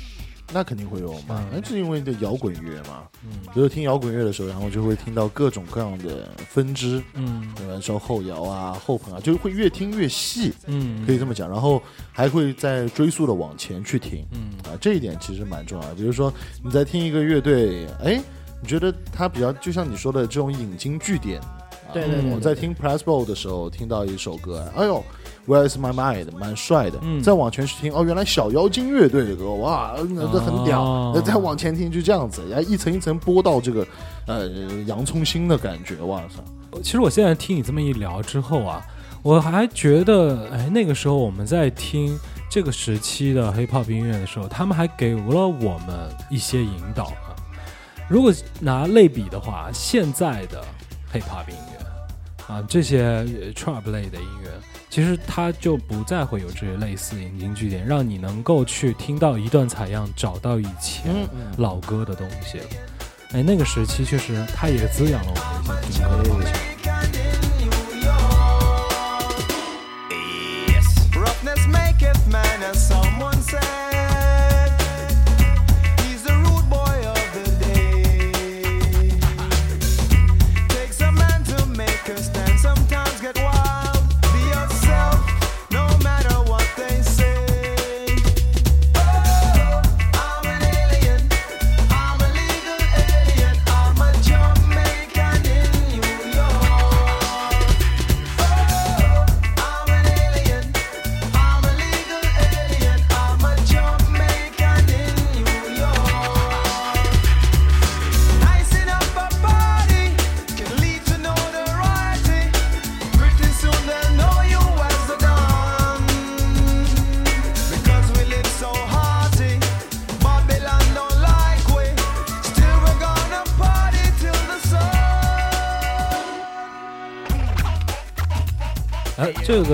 [0.52, 3.04] 那肯定会有嘛嗯，那是因为的摇滚乐嘛。
[3.22, 7.80] 嗯比如听摇滚乐的时候，然后就会听到各种各样的分支，嗯对吧？
[7.80, 11.48] 说后摇啊、后朋啊，就会越听越细，嗯，可以这么讲。
[11.48, 11.82] 然后
[12.12, 15.94] 还会再追溯的往前去听嗯啊，这一点其实蛮重要的。
[15.94, 16.30] 比如说
[16.62, 18.22] 你在听一个乐队，哎，
[18.64, 21.38] 你觉得它比较就像你说的这种引经据典。
[21.42, 21.60] 啊
[21.92, 25.04] 对对对我在听 Press Bowl 的时候，听到一首歌，哎呦
[25.46, 26.98] ，Where is my mind，蛮帅的。
[27.02, 30.82] 嗯再往前去听，哦，原来小妖精乐队的歌，哇，那这很屌。
[30.82, 33.86] 哦那再往前听，就这样子，然后一层一层播到这个，
[34.26, 34.48] 呃，
[34.86, 36.42] 洋葱心的感觉，哇塞！
[36.82, 38.84] 其实我现在听你这么一聊之后啊，
[39.22, 42.18] 我还觉得，哎，那个时候我们在听
[42.50, 47.33] 这个时期的 hip hop 音乐的时候，他们还给了我们一些引导啊。
[48.08, 50.62] 如果拿类比的话，现在的
[51.12, 54.50] hip hop 音乐啊，这些呃 trap 类的音乐，
[54.90, 62.60] 其实它就不再会有这些类似引经据典，让你能够去听到一段采样，找到以前嗯老歌的东西。
[63.32, 65.34] 哎，那个时期确实它也滋养了我
[65.66, 66.52] 们一些听歌的方向。
[71.14, 73.03] Roughness maketh man, as someone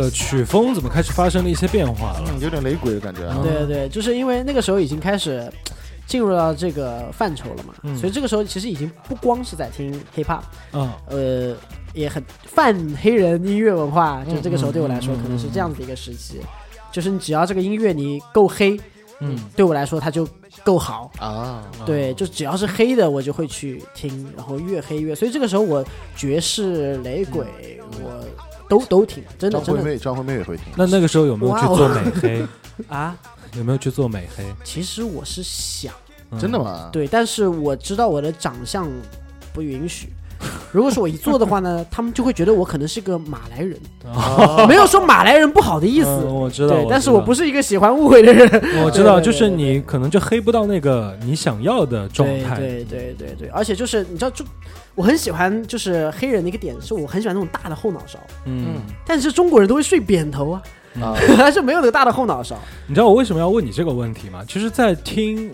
[0.01, 2.24] 个曲风怎么开始发生了一些变化了？
[2.28, 3.38] 嗯，有点雷鬼的感觉啊。
[3.42, 5.51] 对对对，就是因为那个时候已经开始
[6.07, 10.40] 进入到这个范畴了嘛，嗯所以这个时候其实已经不光是在听 hip hop，
[10.72, 11.57] 嗯呃，
[11.94, 16.40] 也很泛黑人音乐文化，就这个时候对我来说可能是这样子的一个时期，
[16.90, 18.76] 就是你只要这个音乐你够黑，
[19.20, 20.26] 嗯，对我来说它就
[20.64, 21.11] 够好。
[21.18, 25.14] 啊，对，就只要是黑的，我就会去听，然后越黑越。
[25.14, 25.84] 所以这个时候我
[26.16, 27.46] 爵士、雷鬼，
[28.03, 28.26] 我
[28.71, 30.66] 都都听，真的真的张惠妹，张惠妹也会听。
[30.77, 32.47] 那那个时候有没有去做美黑？
[32.89, 33.16] 啊。
[33.59, 34.45] 有没有去做美黑？
[34.62, 35.93] 其实我是想，
[36.31, 36.59] 嗯真的？
[36.59, 36.89] 吗？
[36.93, 38.89] 对，但是我知道我的长相
[39.53, 40.09] 不允许。
[40.72, 44.66] 如果是我一做的话呢， 他们就会觉得我可能是个马来人，哦。
[44.68, 46.09] 没有说马来人不好的意思。
[46.09, 48.47] 嗯我知道，对，但是我不是一个喜欢误会的人。
[48.84, 52.57] 我知道，对对就是你可能就黑不到那个你想要的状态。
[52.57, 54.45] 对对对对对，而且就是你知道，就
[54.95, 58.76] 我很喜欢就是黑人的一个点是我很喜欢那种大的后脑勺，嗯，
[59.07, 60.62] 但是中国人都会睡扁头啊，
[61.01, 62.57] 啊， 还是没有那个大的后脑勺。
[62.86, 64.43] 你知道我为什么要问你这个问题吗？
[64.49, 65.51] 其实，在听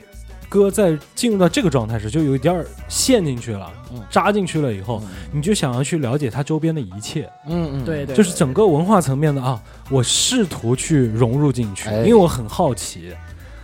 [0.48, 13.12] 歌在进入到这个状态时，就有一点儿陷进去了，嗯扎进去了以后，你就想要去了解它周边的一切，嗯嗯，对对，就是整个文化层面的啊，我试图去融入进去，哎因为我很好奇。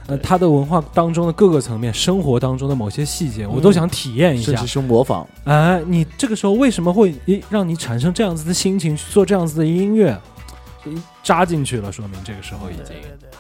[0.09, 4.67] 呃，它的文化当中的各个层面，生活当中的某些细节，我都想体验一下甚至。
[4.67, 5.25] 是模仿。
[5.45, 10.21] 哎，你这个时候为什么会诶让你产生这样子的心情去做这样子的音乐？
[11.23, 13.31] 扎进去了，说明这个时候已经对对对，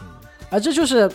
[0.50, 1.10] 啊，这就是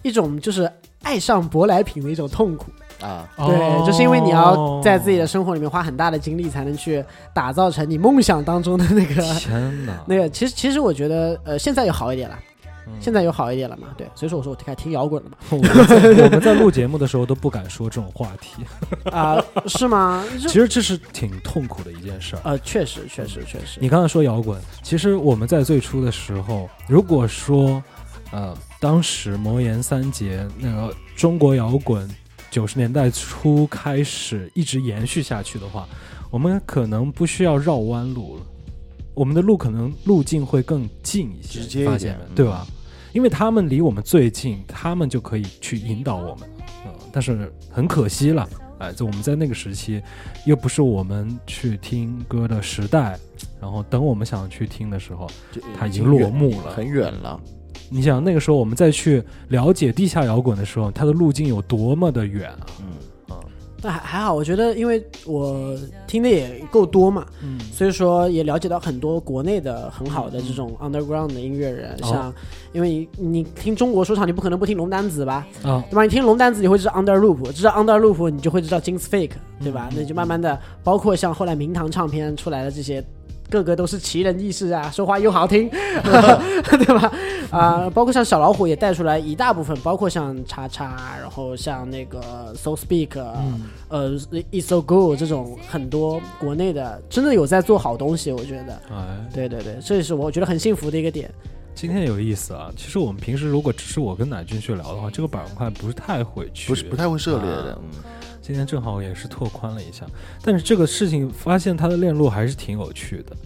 [0.00, 2.72] 一种就是爱上舶来品的一种痛苦。
[3.00, 10.28] 啊，对，就是因为你要在自己的生活里面花很大的精力，才能去打造成你梦想当中的那个天哪， 那个。
[10.30, 12.38] 其实其实我觉得，呃，现在有好一点了，
[12.86, 13.88] 嗯现在有好一点了嘛。
[13.96, 15.36] 对，所以说我说我开始听摇滚了嘛。
[15.50, 18.64] 我 们我们在录节目的时候都不敢说这种话题，
[19.12, 20.24] 啊、是吗？
[20.40, 22.40] 其实这是挺痛苦的一件事儿。
[22.44, 23.78] 呃，确实确实确实。
[23.80, 27.82] 你刚才说摇滚，其实我们在最初的时候，如果说，
[28.32, 32.08] 呃，当时魔岩三杰那个中国摇滚
[32.50, 35.88] 九十年代初开始一直延续下去的话，
[36.30, 38.42] 我们可能不需要绕弯路了，
[39.14, 42.66] 我们的路可能路径会更近一些，直接一发现点对吧？
[43.12, 46.48] 因为他们离我们最近，他们就可以去引导我们，
[46.86, 50.02] 嗯，但是很可惜了，哎，就我们在那个时期，
[50.44, 53.18] 又不是我们去听歌的时代，
[53.60, 57.40] 然后等我们想去听的时候，就它已经落幕了很远了。
[57.90, 62.66] 你想那个时候我们再去了解地下摇滚的时候，它的路径有多么的远啊！
[62.80, 63.40] 嗯，啊，
[63.82, 65.76] 那还还好，我觉得因为我
[66.06, 72.34] 听的也够多嘛，嗯所以说也了解到很多国内的很好的这种 underground 的音乐人，哦像
[72.72, 75.46] 因为你你听中国说唱，你不可能不听龙丹子吧？
[75.62, 76.02] 啊，对吧？
[76.02, 79.32] 你听龙丹子，你会知道 Under Loop，知道 Under Loop，你就会知道 Jinx Fake，
[79.62, 79.88] 对吧？
[79.96, 83.02] 那就慢慢的，包括像后来明堂唱片出来的这些，
[83.50, 87.12] 个个都是奇人异事啊， 说话又好听， 对吧？
[87.50, 93.18] 啊、包括像小老虎也带出来一大部分，包括像叉叉，然后像那个 So Speak，、
[93.88, 94.10] 呃
[94.52, 101.30] ，It's So Good 这种很多国内的真的有在做好东西，我觉得，哎，对对对，这也是我觉得很幸福的一个点。
[101.74, 102.70] 今天有意思啊！
[102.76, 107.78] 其实我们平时如果只是我跟乃俊去聊的话，这个板块不是太会去，不是不太会涉猎的啊。
[107.80, 108.02] 嗯，
[108.48, 110.06] 今天正好也是拓宽了一下，
[110.40, 113.36] 但是这个事情发现它的链路还是挺有趣的。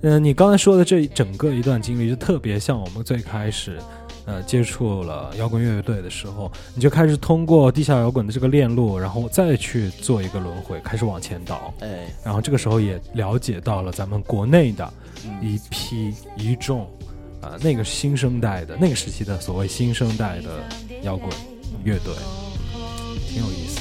[0.00, 3.78] 嗯、你刚才说的这整个一段经历，就特别像我们最开始，
[4.24, 11.72] 呃，接触了摇滚乐队的时候，你就开始通过地下摇滚的这个链路，然后再去做一个轮回，开始往前倒。
[11.78, 14.92] 哎，然后这个时候也了解到了咱们国内的
[15.26, 16.80] 嗯一批一众，
[17.40, 20.64] 啊、那个新生代的那个时期的所谓新生代的
[21.04, 21.30] 摇滚
[21.84, 22.12] 乐队，
[23.28, 23.79] 挺有意思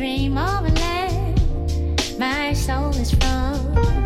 [0.00, 3.99] Dream of a land my soul is from.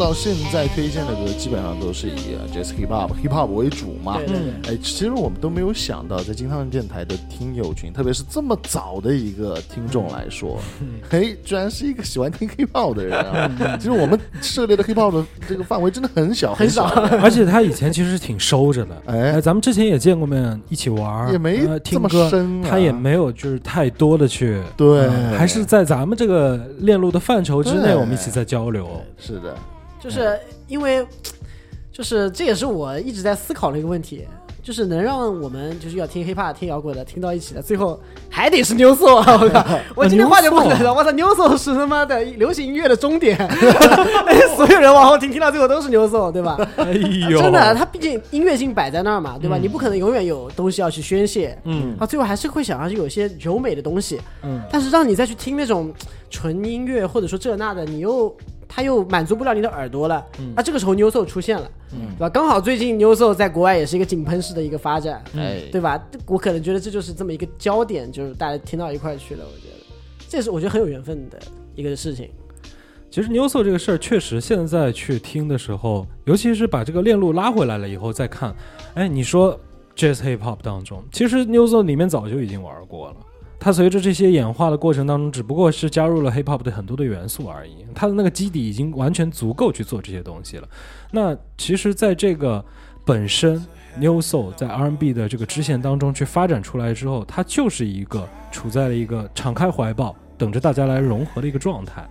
[0.00, 4.16] 到现在推荐的歌，基本上都是以呃 jazz hip hop hip hop 为主嘛。
[4.16, 4.74] 对对对。
[4.74, 10.58] 哎，其实我们都没有想到，在金汤电台的听友群，特别是这么早的一个听众来说，
[11.10, 13.76] 嘿， 居然是一个喜欢听 hip hop 的人啊！
[13.78, 16.88] 其实我们涉猎的 hip hop 的这个范围真的很小很小。
[16.88, 19.32] 少，而且他以前其实挺收着的，哎。
[19.32, 22.68] 哎，咱们之前也见过面，一起玩，也没呃这么听歌，深啊。
[22.70, 25.00] 他也没有就是太多的去，对。
[25.08, 28.88] 嗯还是在咱们这个链路的范畴之内，我们一起在交流。
[29.18, 29.54] 是的，
[30.00, 31.06] 就是因为，
[31.92, 34.26] 就是这也是我一直在思考的一个问题，
[34.62, 39.38] 就是能让我们就是要听 hiphop、听摇滚的听到一起的，最后还得是 new soul 啊！
[39.40, 43.36] 我靠， 我今天话就不来了，我操，new soul 是他妈的流行音乐的终点，
[44.56, 46.56] 所有人往后听，听到最后都是 new soul，对吧？
[46.76, 46.92] 哎
[47.30, 49.58] 呦，真的，它毕竟音乐性摆在那儿嘛，对吧？
[49.60, 55.92] 你不可能永远有东西要去宣泄，嗯啊，最后还是会想要去有一些柔美的东西，嗯，但是让你再去听那种
[56.30, 58.34] 纯音乐或者说这那的，你又
[58.72, 60.24] 它又满足不了你的耳朵了。
[60.38, 62.30] 嗯那这个时候 New Soul 出现了，嗯对吧？
[62.30, 66.00] 刚好最近 New Soul 在国外也是一个井喷式的一个发展，哎，对吧？
[66.26, 69.44] 我可能觉得这就是这么一个焦点，就是大家听到一块去了。
[69.44, 69.96] 我觉得
[70.28, 71.38] 这也是我觉得很有缘分的
[71.74, 72.30] 一个事情。
[73.10, 78.54] 其实 New Soul 这个事儿，确实现在去听的时候，尤其是把这个链路拉回来了以后再看，
[78.94, 79.58] 哎，你说
[79.96, 83.16] Jazz Hip Hop 当中，其实 New Soul 里面早就已经玩过了。
[83.60, 87.84] 它随着这些演化的过程当中，只不过是加入了 hip hop 的很多的元素而已。
[87.94, 90.66] 它的那个基底已经完全足够去做这些东西了。
[91.12, 92.64] 那其实，在这个
[93.04, 93.62] 本身
[93.98, 102.08] New Soul 在 R&B 的这个支线当中去发展出来之后，它就是一个处在了一个敞开怀抱，等着大家来融合的一个状态。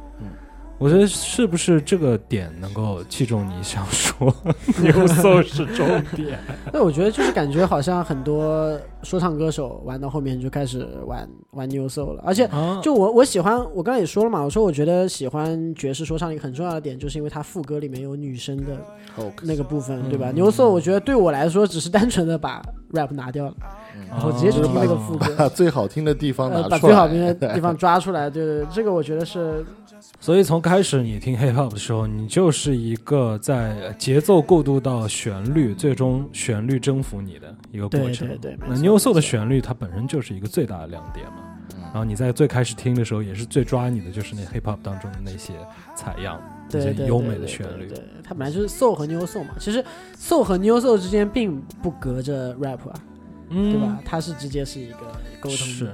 [0.80, 4.34] 嗯，我觉得是不是这个点能够击中你想说
[4.82, 6.40] New Soul 是重点？
[6.74, 18.78] 那我觉得就是感觉好像很多说唱歌手玩到后面就开始玩玩 New Soul 了，而且啊，就我我喜欢，我刚才也说了嘛，我说我觉得喜欢爵士说唱一个很重要的点，就是因为它副歌里面有女生的
[19.44, 20.32] 那个部分，对吧？
[20.32, 22.62] 嗯牛 soul 我觉得对我来说只是单纯的把
[22.94, 23.54] rap 拿掉了，
[24.10, 29.66] 然后直接就听那个副歌，把最好听的地方拿呃，出来，把最好听的地方 抓出来，对对，对这个我觉得是
[30.22, 38.28] 所以从开始你听 hip hop 的时候，你就是一个在节奏过渡到旋律，最终旋律征服你的一个过程。
[38.28, 41.46] 对对，那没错 New Soul 的旋律它本身就是一个最大的亮点嘛。
[41.92, 45.54] 然后你在最开始听的时候，也是最抓你的，就是那 hip hop 当中的那些
[45.96, 46.40] 采样，
[46.70, 47.88] 那些对对优美的对对旋律。
[47.88, 49.84] 对，对它本来就是 soul 和 new soul 嘛，其实
[50.18, 52.94] soul 和 new soul 之间并不隔着 rap 啊，
[53.50, 53.98] 嗯，对吧？？
[54.06, 54.98] 它是直接是一个
[55.40, 55.92] 沟通是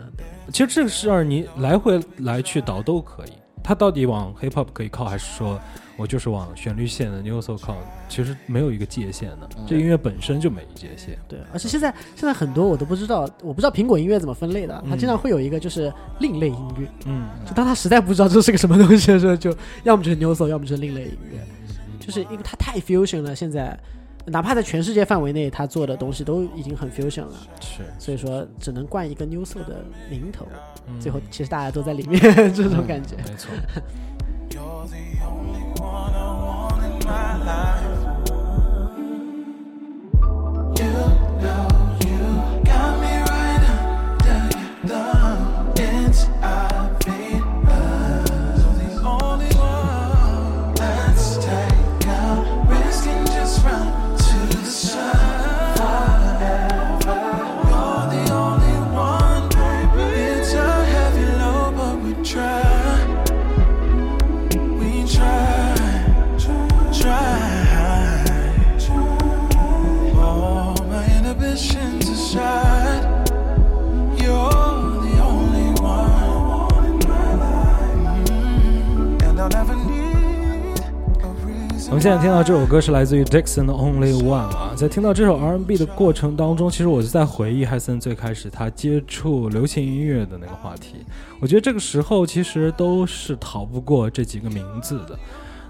[0.51, 3.29] 其实这个事儿你来回来去倒都可以。
[3.67, 5.59] 它到底往 hip hop 可以靠，还是说
[5.97, 7.75] 我就是往旋律线的 new soul 靠？
[8.07, 11.17] 其实没有一个界限的，这音乐本身就没界限。
[11.27, 19.51] 对，而且现在现在很多我都不知道，我不知道苹果音乐怎么分类的，它经常会有一个就是另类音乐，嗯，就当他实在不知道这是个什么东西的时候， 就
[19.83, 21.39] 要么就是 new soul，要么就是另类音乐，
[21.99, 23.75] 就是因为它太 fusion 了，现在
[24.27, 30.45] 哪怕在全世界范围内，他做的东西都已经很 fusion 了，是，所以说只能冠一个 new soul 的名头，
[30.87, 32.21] 嗯最后其实大家都在里面
[32.53, 33.15] 这种感觉。
[33.17, 33.49] 没错。
[44.87, 45.14] You're
[82.05, 90.97] 现在听到这首歌是来自于 Dixon 的 Only One 啊，在听到这首 R&B 的过程当中，其实我就在回忆海森最开始他接触流行音乐的那个话题。
[91.39, 95.19] 我觉得这个时候其实都是逃不过这几个名字的，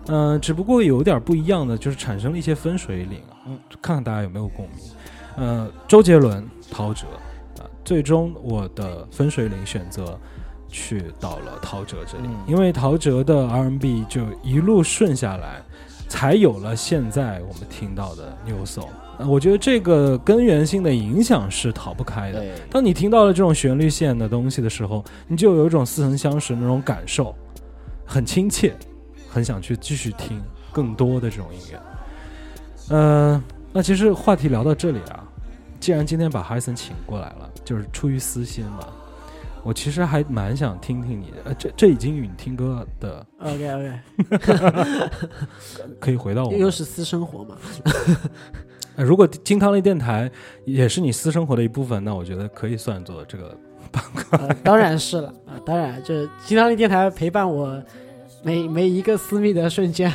[0.07, 4.79] 嗯、只不过有点不一样的，就是产生了一些分水岭啊，嗯，看看大家有没有共鸣。
[5.37, 7.05] 呃，周杰伦、陶喆
[7.59, 10.19] 啊，最终我的分水岭选择
[10.67, 15.63] 去到了陶喆这里，嗯因为陶喆的 R&B 就一路顺下来，
[16.15, 18.87] 才有了现在我们听到的 New Soul。
[19.17, 22.41] 呃我觉得这个根源性的影响是逃不开的。
[22.71, 27.35] 当你听到了这种旋律线的东西的时候，你就有一种似曾相识的那种感受，
[28.05, 28.73] 很亲切，
[29.29, 30.41] 很想去继续听
[30.71, 32.95] 更多的这种音乐。
[32.95, 33.43] 呃，
[33.73, 35.21] 那其实话题聊到这里啊，
[35.81, 38.87] 既然今天把哈森请过来了，就是出于私心嘛，
[39.65, 41.37] 我其实还蛮想听听你的。
[41.45, 43.99] 呃，这这已经与你听歌的 OK OK，
[45.99, 47.57] 可以回到我们又是私生活嘛。
[48.95, 50.31] 呃如果金汤力电台
[50.63, 53.57] 也是你私生活的一部分，那我觉得可以算作这个
[54.31, 57.81] 呃，当然是了啊、当然，就是金汤力电台陪伴我
[58.45, 60.13] 每每一个私密的瞬间。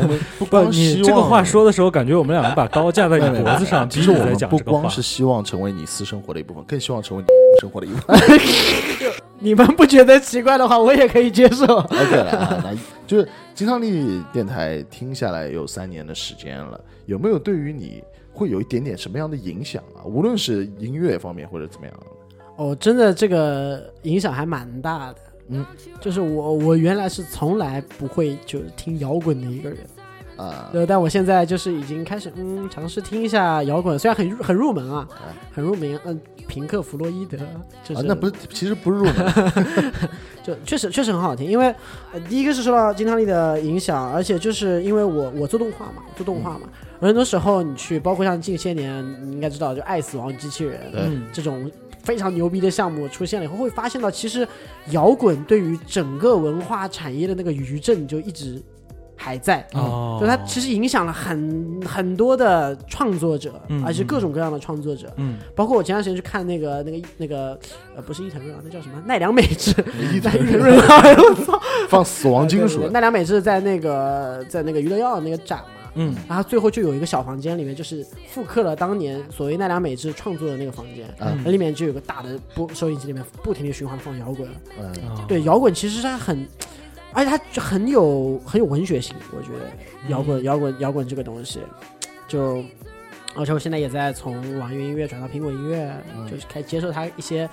[0.00, 4.88] 我们不 不，光你希望这个 话说的时候，感觉我们两个把刀架在你脖子上，其实我们不光讲这个话。
[4.88, 7.28] 是希望成为你私生活的一部分，更希望成为你
[7.60, 8.16] 生活的一部分。
[9.40, 11.64] 你们不觉得奇怪的话，我也可以接受。
[11.64, 12.72] OK 了啊，那
[13.04, 18.00] 就是金汤力电台听下来有三年的时间了，有没有对于你
[18.32, 20.06] 会有一点点什么样的影响啊？
[20.06, 21.94] 无论是音乐方面或者怎么样，
[22.58, 25.16] 哦，真的这个影响还蛮大的。
[25.48, 25.64] 嗯，
[26.00, 29.78] 就是我我原来是从来不会就是听摇滚的一个人，
[30.36, 37.38] 啊，呃，但我现在就是已经开始嗯尝试听一下摇滚，虽然很入很入门啊，啊很入门，嗯，平克·弗洛伊德
[37.84, 39.52] 就是、啊，那不是， 其实不是入门，
[40.42, 41.74] 就确实确实很好听，因为、
[42.12, 46.68] 呃、第一个是受到金汤力的影响，而且就是因为我我做动画嘛，做动画嘛，
[47.00, 51.70] 很多时候你去，包括像近些年你应该知道，就《爱死亡机器人》嗯这种
[52.06, 54.46] 非常牛逼的项目出现了以后，会发现到其实
[54.90, 58.62] 摇滚对于整个文化产业的那个余震就一直
[59.16, 59.66] 还在。
[59.72, 65.36] 哦，就它其实影响了很很多的创作者，嗯而且各种各样的创作者，嗯。
[65.56, 67.58] 包括我前段时间去看那个那个那个
[67.96, 69.02] 呃不是伊藤润啊，那叫什么？
[69.04, 69.74] 奈良美智，
[70.14, 71.60] 伊藤奈良润啊，我操！
[71.90, 72.86] 放死亡金属。
[72.90, 76.14] 奈良美智在那个在那个娱乐药那个展嘛，嗯。
[76.28, 84.48] 然后最后就有一个小房间，里面就是复刻了当年所谓奈良美智创作的那个房间，啊，那里面就有个大的播收音机，里面不停的循环放摇滚。
[84.78, 86.46] 嗯，哦对，摇滚其实它很，
[87.12, 89.68] 而且它就很有很有文学性，我觉得
[90.08, 91.60] 摇滚摇滚摇滚这个东西，
[92.28, 92.64] 就。
[93.38, 96.26] 而且我现在也在从网易云音乐转到苹果音乐，嗯。
[96.26, 97.46] 就是开始接受它一些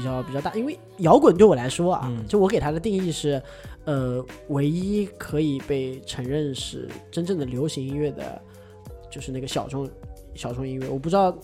[0.00, 3.40] 比较比较大，因为摇滚对我来说啊，嗯就我给它的定义是，
[3.84, 8.40] 呃，唯一可以被承认是真正的流行音乐的，
[9.10, 9.86] 就是那个小众
[10.34, 10.88] 小众音乐。
[10.88, 11.36] 我不知道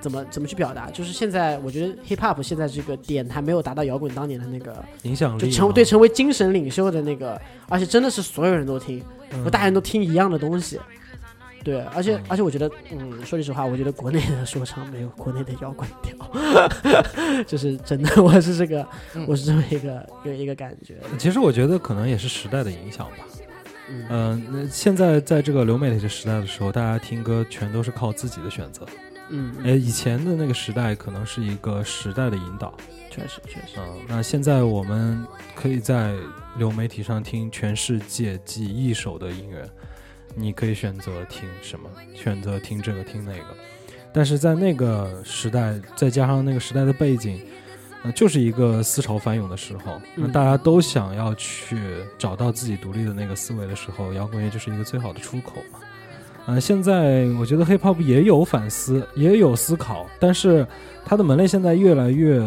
[0.00, 9.02] 怎么怎么去表达，就是现在我觉得 hip hop 现在这个点还没有达到摇滚当年的那个，影响力就成嘛对成为精神领袖的那个，而且真的是所有人都听，
[9.32, 10.78] 嗯大家都听一样的东西。
[11.66, 16.14] 对，而且嗯而且我觉得，嗯，说句实话，我觉得国内的说唱没有国内的摇滚调，
[17.44, 18.86] 就是真的，我是这个，
[19.26, 20.94] 我是这么一个一个一个感觉。
[21.18, 23.26] 其实我觉得可能也是时代的影响吧。
[23.88, 28.86] 嗯嗯、那现在在这个流媒体的时代的时候，大家听歌全都是靠自己的选择。
[29.30, 32.72] 嗯，哎，以前的那个时代可能是一个时代的引导。
[33.10, 36.14] 确实确实，嗯、那现在我们可以在
[36.58, 39.68] 流媒体上听全世界几亿首的音乐，
[40.36, 43.44] 你可以选择听什么，选择听这个听那个。
[44.12, 47.40] 但是在那个时代，再加上那个时代的背景，
[48.02, 51.78] 呃，就是一个思潮翻涌的时候，那嗯大家都想要去
[52.16, 55.80] 找到自己独立的那个思维的时候，摇滚乐就是一个最好的出口嘛。
[56.46, 60.66] 呃，现在我觉得 hip hop 也有反思，也有思考，但是
[61.04, 62.38] 它的门类现在越来越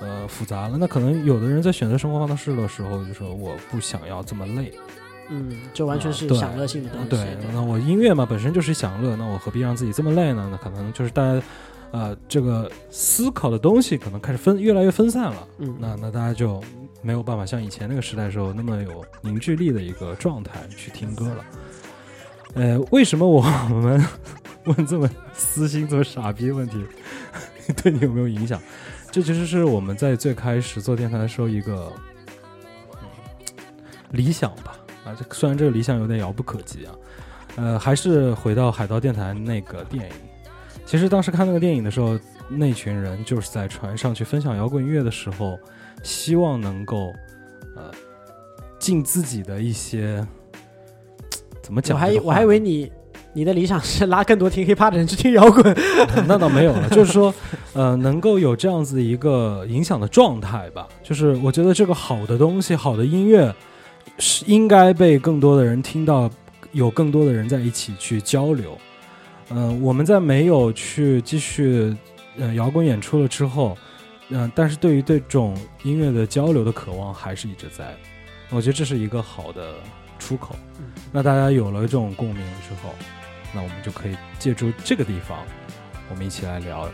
[0.00, 0.78] 呃复杂了。
[0.78, 4.72] 那可能有的人在选择生活方式的时候，就说我不想要这么累，
[5.30, 7.08] 嗯，就完全是享乐性的东西。
[7.08, 10.48] 对，那我音乐嘛本身就是享乐，那我何必让自己这么累呢？
[10.50, 11.42] 那可能就是大家
[11.92, 15.48] 呃这个思考的东西可能开始分越来越分散了。
[15.58, 16.62] 嗯，那那大家就
[17.02, 21.44] 没有办法像以前那个时代时候那么有凝聚力的一个状态去听歌了。
[22.54, 24.06] 呃，为什么我们
[24.64, 26.84] 问这么私心、这么傻逼问题，
[27.82, 28.60] 对你有没有影响？
[29.10, 33.08] 这其实是我们在最开始做电台的时候一个、嗯
[34.10, 34.76] 理想吧。
[35.04, 36.94] 啊，这虽然这个理想有点遥不可及啊，
[37.56, 40.12] 呃，还是回到海盗电台那个电影。
[40.86, 45.58] 其实当时看那个电影的时候，那群人就是在船上去分享摇滚音乐的时候，
[46.02, 47.12] 希望能够
[47.74, 47.90] 呃
[48.78, 50.26] 尽自己的一些
[51.62, 52.20] 怎么讲这个话呢？
[52.20, 52.92] 还我还以为你
[53.32, 55.74] 你的理想是拉更多听 hiphop 的人去听摇滚。
[56.26, 57.34] 那倒没有了，就是说，
[57.72, 60.86] 呃，能够有这样子一个影响的状态吧。
[61.02, 63.52] 就是我觉得这个好的东西，好的音乐，
[64.18, 66.30] 是应该被更多的人听到，
[66.72, 68.78] 有更多的人在一起去交流。
[69.50, 71.94] 嗯、我们在没有去继续
[72.38, 73.76] 呃摇滚演出了之后，
[74.30, 77.94] 嗯、但是对于对这种音乐的交流的渴望还是一直在。
[78.50, 79.74] 我觉得这是一个好的
[80.18, 80.56] 出口。
[81.12, 82.94] 那大家有了这种共鸣之后，
[83.52, 85.38] 那我们就可以借助这个地方，
[86.08, 86.88] 我们一起来聊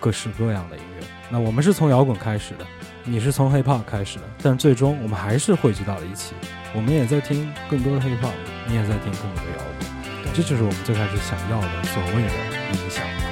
[0.00, 1.06] 各式各样的音乐。
[1.30, 2.66] 那我们是从摇滚开始的，
[3.04, 6.34] 你是从 hip hop 开始的，但最终我们还是汇聚到了一起。
[6.74, 8.32] 我们也在听更多的 hip hop，
[8.66, 9.64] 你也在听更多的摇
[10.24, 12.28] 滚，这就是我们最开始想要的所谓的
[12.72, 13.23] 影响。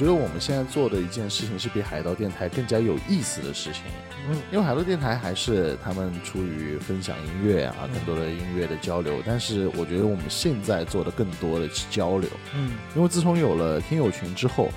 [0.00, 3.82] 觉得我们现在做的一件事情是比海盗电台更加有意思的事情。
[4.30, 12.30] 嗯，因为海盗电台还是他们出于分享音乐啊，更多的音乐的交流，但是我觉得我们现在做的更多的是交流。
[12.54, 14.70] 嗯因为自从有了听友群之后，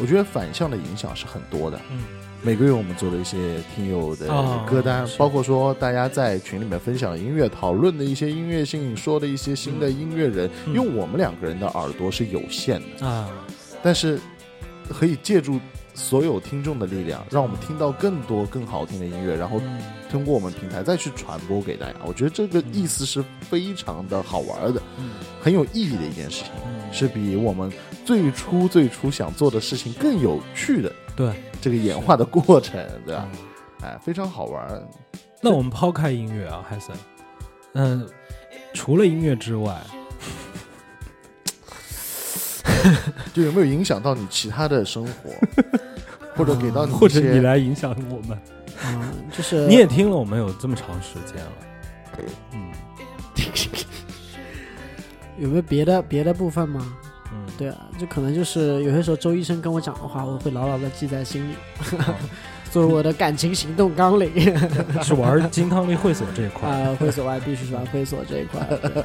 [0.00, 1.78] 我觉得反向的影响是很多的。
[1.90, 1.98] 嗯，
[2.40, 10.50] 每个月我们做了一些听友的哦歌单，是包括说大家在群里面分享音乐、讨论的一些音乐性，说的一些新的音乐人。
[10.64, 13.28] 嗯因为我们两个人的耳朵是有限的，啊，
[13.82, 14.18] 但是
[14.90, 15.58] 可以借助
[15.94, 19.80] 所有听众的力量，让我们听到更多更好听的音乐，然后嗯
[20.10, 21.94] 通过我们平台再去传播给大家。
[22.04, 25.10] 我觉得这个意思是非常的好玩的，嗯
[25.40, 26.52] 很有意义的一件事情。
[26.66, 27.72] 嗯是比我们
[28.04, 31.32] 最初最初想做的事情更有趣的对。
[31.60, 33.28] 这个演化的过程，对吧？
[33.32, 33.38] 嗯
[33.82, 34.88] 哎，非常好玩。
[35.40, 36.96] 那我们抛开音乐啊，海森，
[37.74, 38.08] 嗯、
[38.74, 39.80] 除了音乐之外，
[43.34, 45.30] 就有没有影响到你其他的生活，
[46.36, 48.38] 或者给到你或者你来影响我们，
[48.86, 51.52] 嗯，就是你也听了我们有这么长时间了，
[52.52, 52.70] 嗯。
[55.38, 56.94] 有没有别的别的部分吗？
[57.32, 61.54] 嗯，对啊，就可能就是有些时候周医生跟我讲的话，我会牢牢的记在心里，
[62.70, 64.30] 作为我的感情行动纲领。
[65.02, 68.60] 是玩金汤力会所这一块，啊，会所外必须是玩会所这一块。
[68.82, 69.02] 对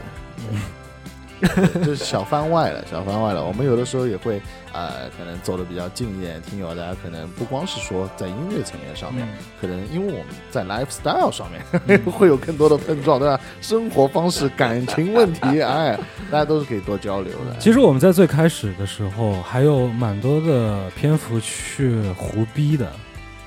[1.85, 3.43] 就是小番外了，小番外了。
[3.45, 4.41] 我们有的时候也会
[4.73, 13.39] 呃，可能走的比较近一点，听友大家可能不光是说在音乐层面上面，嗯可能因为我们在 lifestyle 上面会有更多的碰撞，对吧？
[13.61, 15.97] 生活方式、感情问题， 哎，
[16.31, 17.57] 大家都是可以多交流的。
[17.59, 22.91] 其实我们在最开始的时候还有蛮多的篇幅去胡逼的，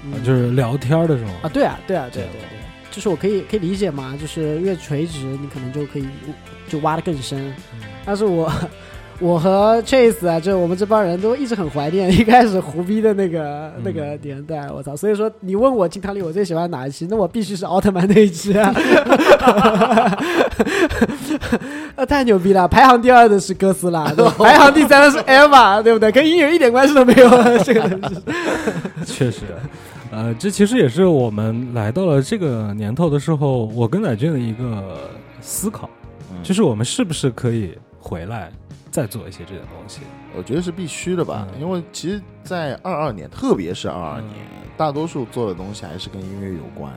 [0.05, 2.59] 嗯啊就是聊天的时候啊，对啊，对啊，对对对对，
[2.91, 6.07] 就是我可以可以理解嘛，就是越垂直，你可能就可以
[6.69, 7.53] 就挖的更深。
[8.05, 8.51] 但是我
[9.21, 14.95] 我和 Chase 啊，就我们这帮人都一直很怀念一开始胡逼的那个、那个年代，我操！
[14.95, 18.73] 所以说你问我金汤力我最喜欢哪一期，那我必须是奥特曼那一期啊，
[21.97, 22.69] 那 太牛逼了！
[22.69, 24.05] 排行第二的是哥斯拉，
[24.39, 26.13] 排行第三的是 Eva，对不对？
[26.13, 27.29] 跟音乐一点关系都没有，
[27.65, 28.23] 这个东西。
[29.05, 29.41] 确实，
[30.13, 35.11] 呃，这其实也是我们来到了这个年头的时候，我跟乃俊的一个
[35.41, 35.98] 思考，嗯
[36.43, 38.51] 就是我们是不是可以回来
[38.91, 40.01] 再做一些这种东西？
[40.37, 46.93] 我觉得是必须的吧，嗯因为其实，在二二年，特别是二二年，嗯大多数做的东西还是跟音乐有关。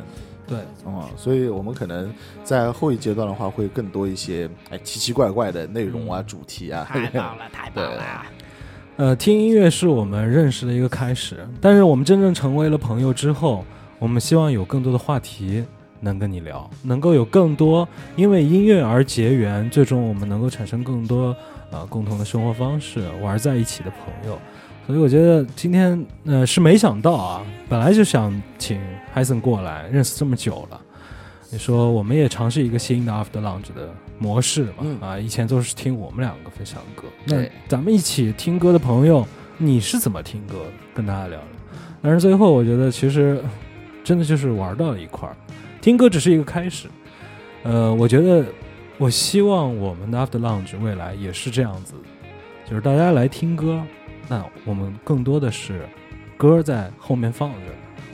[0.48, 2.14] 对，嗯，所以我们可能
[2.44, 6.86] 在后一阶段的话，会更多一些哎奇奇怪怪的内容啊、主题啊。
[6.90, 8.26] 太棒了，太棒了！
[8.98, 13.66] 呃，听音乐是我们认识的一个开始，但是我们真正成为了朋友之后，
[13.98, 15.66] 我们希望有更多的话题
[16.02, 21.36] 能跟你聊，能够有更多因为音乐而结缘，最终我们能够产生更多
[21.72, 24.38] 呃共同的生活方式，玩在一起的朋友。
[24.88, 28.82] 所以我觉得今天呃是没想到啊，本来就想请
[29.16, 30.82] Hyson 过来，认识这么久了。
[31.50, 34.78] 你说我们也尝试一个新的 After Lounge 的模式嘛？
[34.80, 39.26] 嗯啊，以前都是听我们两个分享歌，那咱们一起听歌的朋友，
[39.58, 40.72] 你是怎么听歌的？
[40.96, 41.48] 跟大家聊聊。
[42.02, 43.42] 但是最后我觉得其实
[44.04, 45.36] 真的就是玩到了一块儿，
[45.82, 46.88] 听歌只是一个开始。
[47.64, 48.46] 呃，我觉得
[48.98, 51.96] 我希望我们的 After Lounge 未来也是这样子，
[52.66, 53.82] 就是大家来听歌，
[54.28, 55.88] 那我们更多的是
[56.38, 57.58] 歌在后面放着，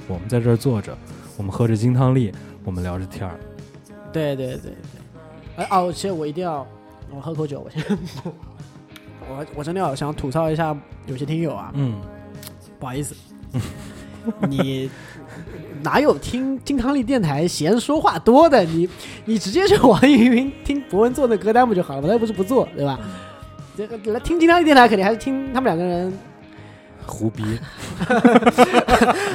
[0.08, 0.98] 我们在这儿坐着，
[1.38, 2.32] 我们喝着金汤力，
[2.64, 3.38] 我们聊着天儿。
[4.12, 4.58] 对对对。
[4.62, 4.72] 对，
[5.58, 6.66] 哎哦，其实我一定要，
[7.10, 7.84] 我喝口酒，我先，
[9.30, 12.00] 我我真的要想吐槽一下有些听友啊，嗯，
[12.80, 13.16] 不好意思，
[14.50, 14.90] 你
[15.84, 18.64] 哪有听金汤力电台嫌说话多的？
[18.64, 18.88] 你
[19.26, 22.08] 你直接去网易云听博文做的歌单不就好了吗？
[22.08, 23.00] 他又不是不做，对吧？
[23.78, 26.12] 这个来听金汤力电台，肯定还是听他们两个人
[27.06, 27.44] 胡逼，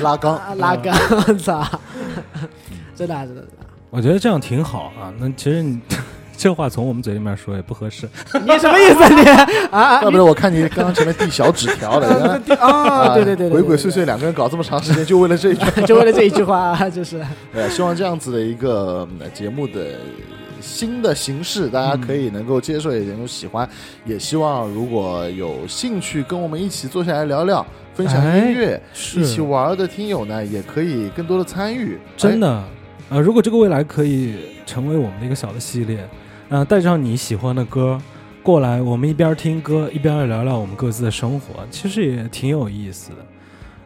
[0.03, 0.95] 拉缸 啊拉杆，
[1.39, 1.65] 操！
[2.95, 5.13] 真的啊真的真的，我觉得这样挺好啊。
[5.19, 5.81] 那其实你
[6.37, 8.09] 这话从我们嘴里面说也不合适。
[8.45, 10.01] 你什么意思啊你啊啊？
[10.01, 12.09] 怪不得我看你刚刚前面递小纸条的，
[12.49, 15.65] 原来啊，对对对，对鬼鬼祟祟两个人搞这么长时间，就为了这一句。
[15.87, 19.99] 就为了这一句话，就是呃，希望这样子的一个嗯节目的
[20.61, 23.69] 新的形式，大家可以能够接受，也能够喜欢。
[24.05, 27.65] 也希望如果有兴趣跟我们一起坐下来聊聊，
[27.95, 31.99] 分享音乐，是一起玩的听友呢，也可以更多的参与。
[32.17, 32.63] 真的，
[33.11, 36.09] 呃，如果这个未来可以成为我们的一个小的系列，
[36.53, 37.99] 呃，带上你喜欢的歌
[38.43, 43.17] 过来，我们一边听歌一边聊聊我们各自的生活，其实也挺有意思的。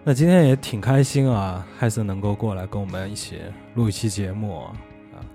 [0.03, 3.37] 那今天也挺开心啊，海森能够过来跟我们一起
[3.77, 4.73] 录一期节目啊，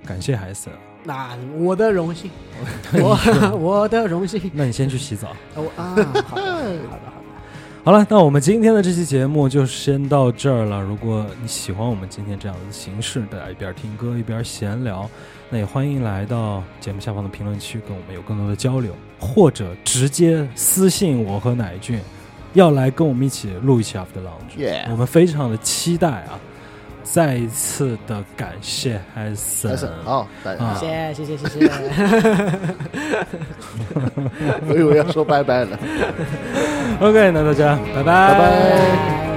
[0.05, 0.73] 感谢海森。
[1.05, 2.29] 那我的荣幸，
[2.99, 4.51] 我我的荣幸。
[4.53, 5.29] 那你先去洗澡。
[5.55, 7.13] 我啊，好的，好的，好的。
[7.85, 10.81] 好了，那我们今天的这期节目就先到这儿了。
[10.81, 15.09] 如果你喜欢我们今天这样的形式，大家一边听歌一边闲聊，
[15.53, 21.99] 那也欢迎来到节目下方的评论区跟我们有更多的交流，或者直接私信我和乃俊，
[22.53, 24.57] 要来跟我们一起录一期 After Lounge。
[24.57, 26.39] Yeah 我们非常的期待啊！
[27.03, 31.67] 再一次的感谢艾森好，大家啊，谢谢谢谢谢谢。
[34.69, 35.77] 我以为要说拜拜了。
[37.01, 39.30] OK，那大家拜拜拜拜。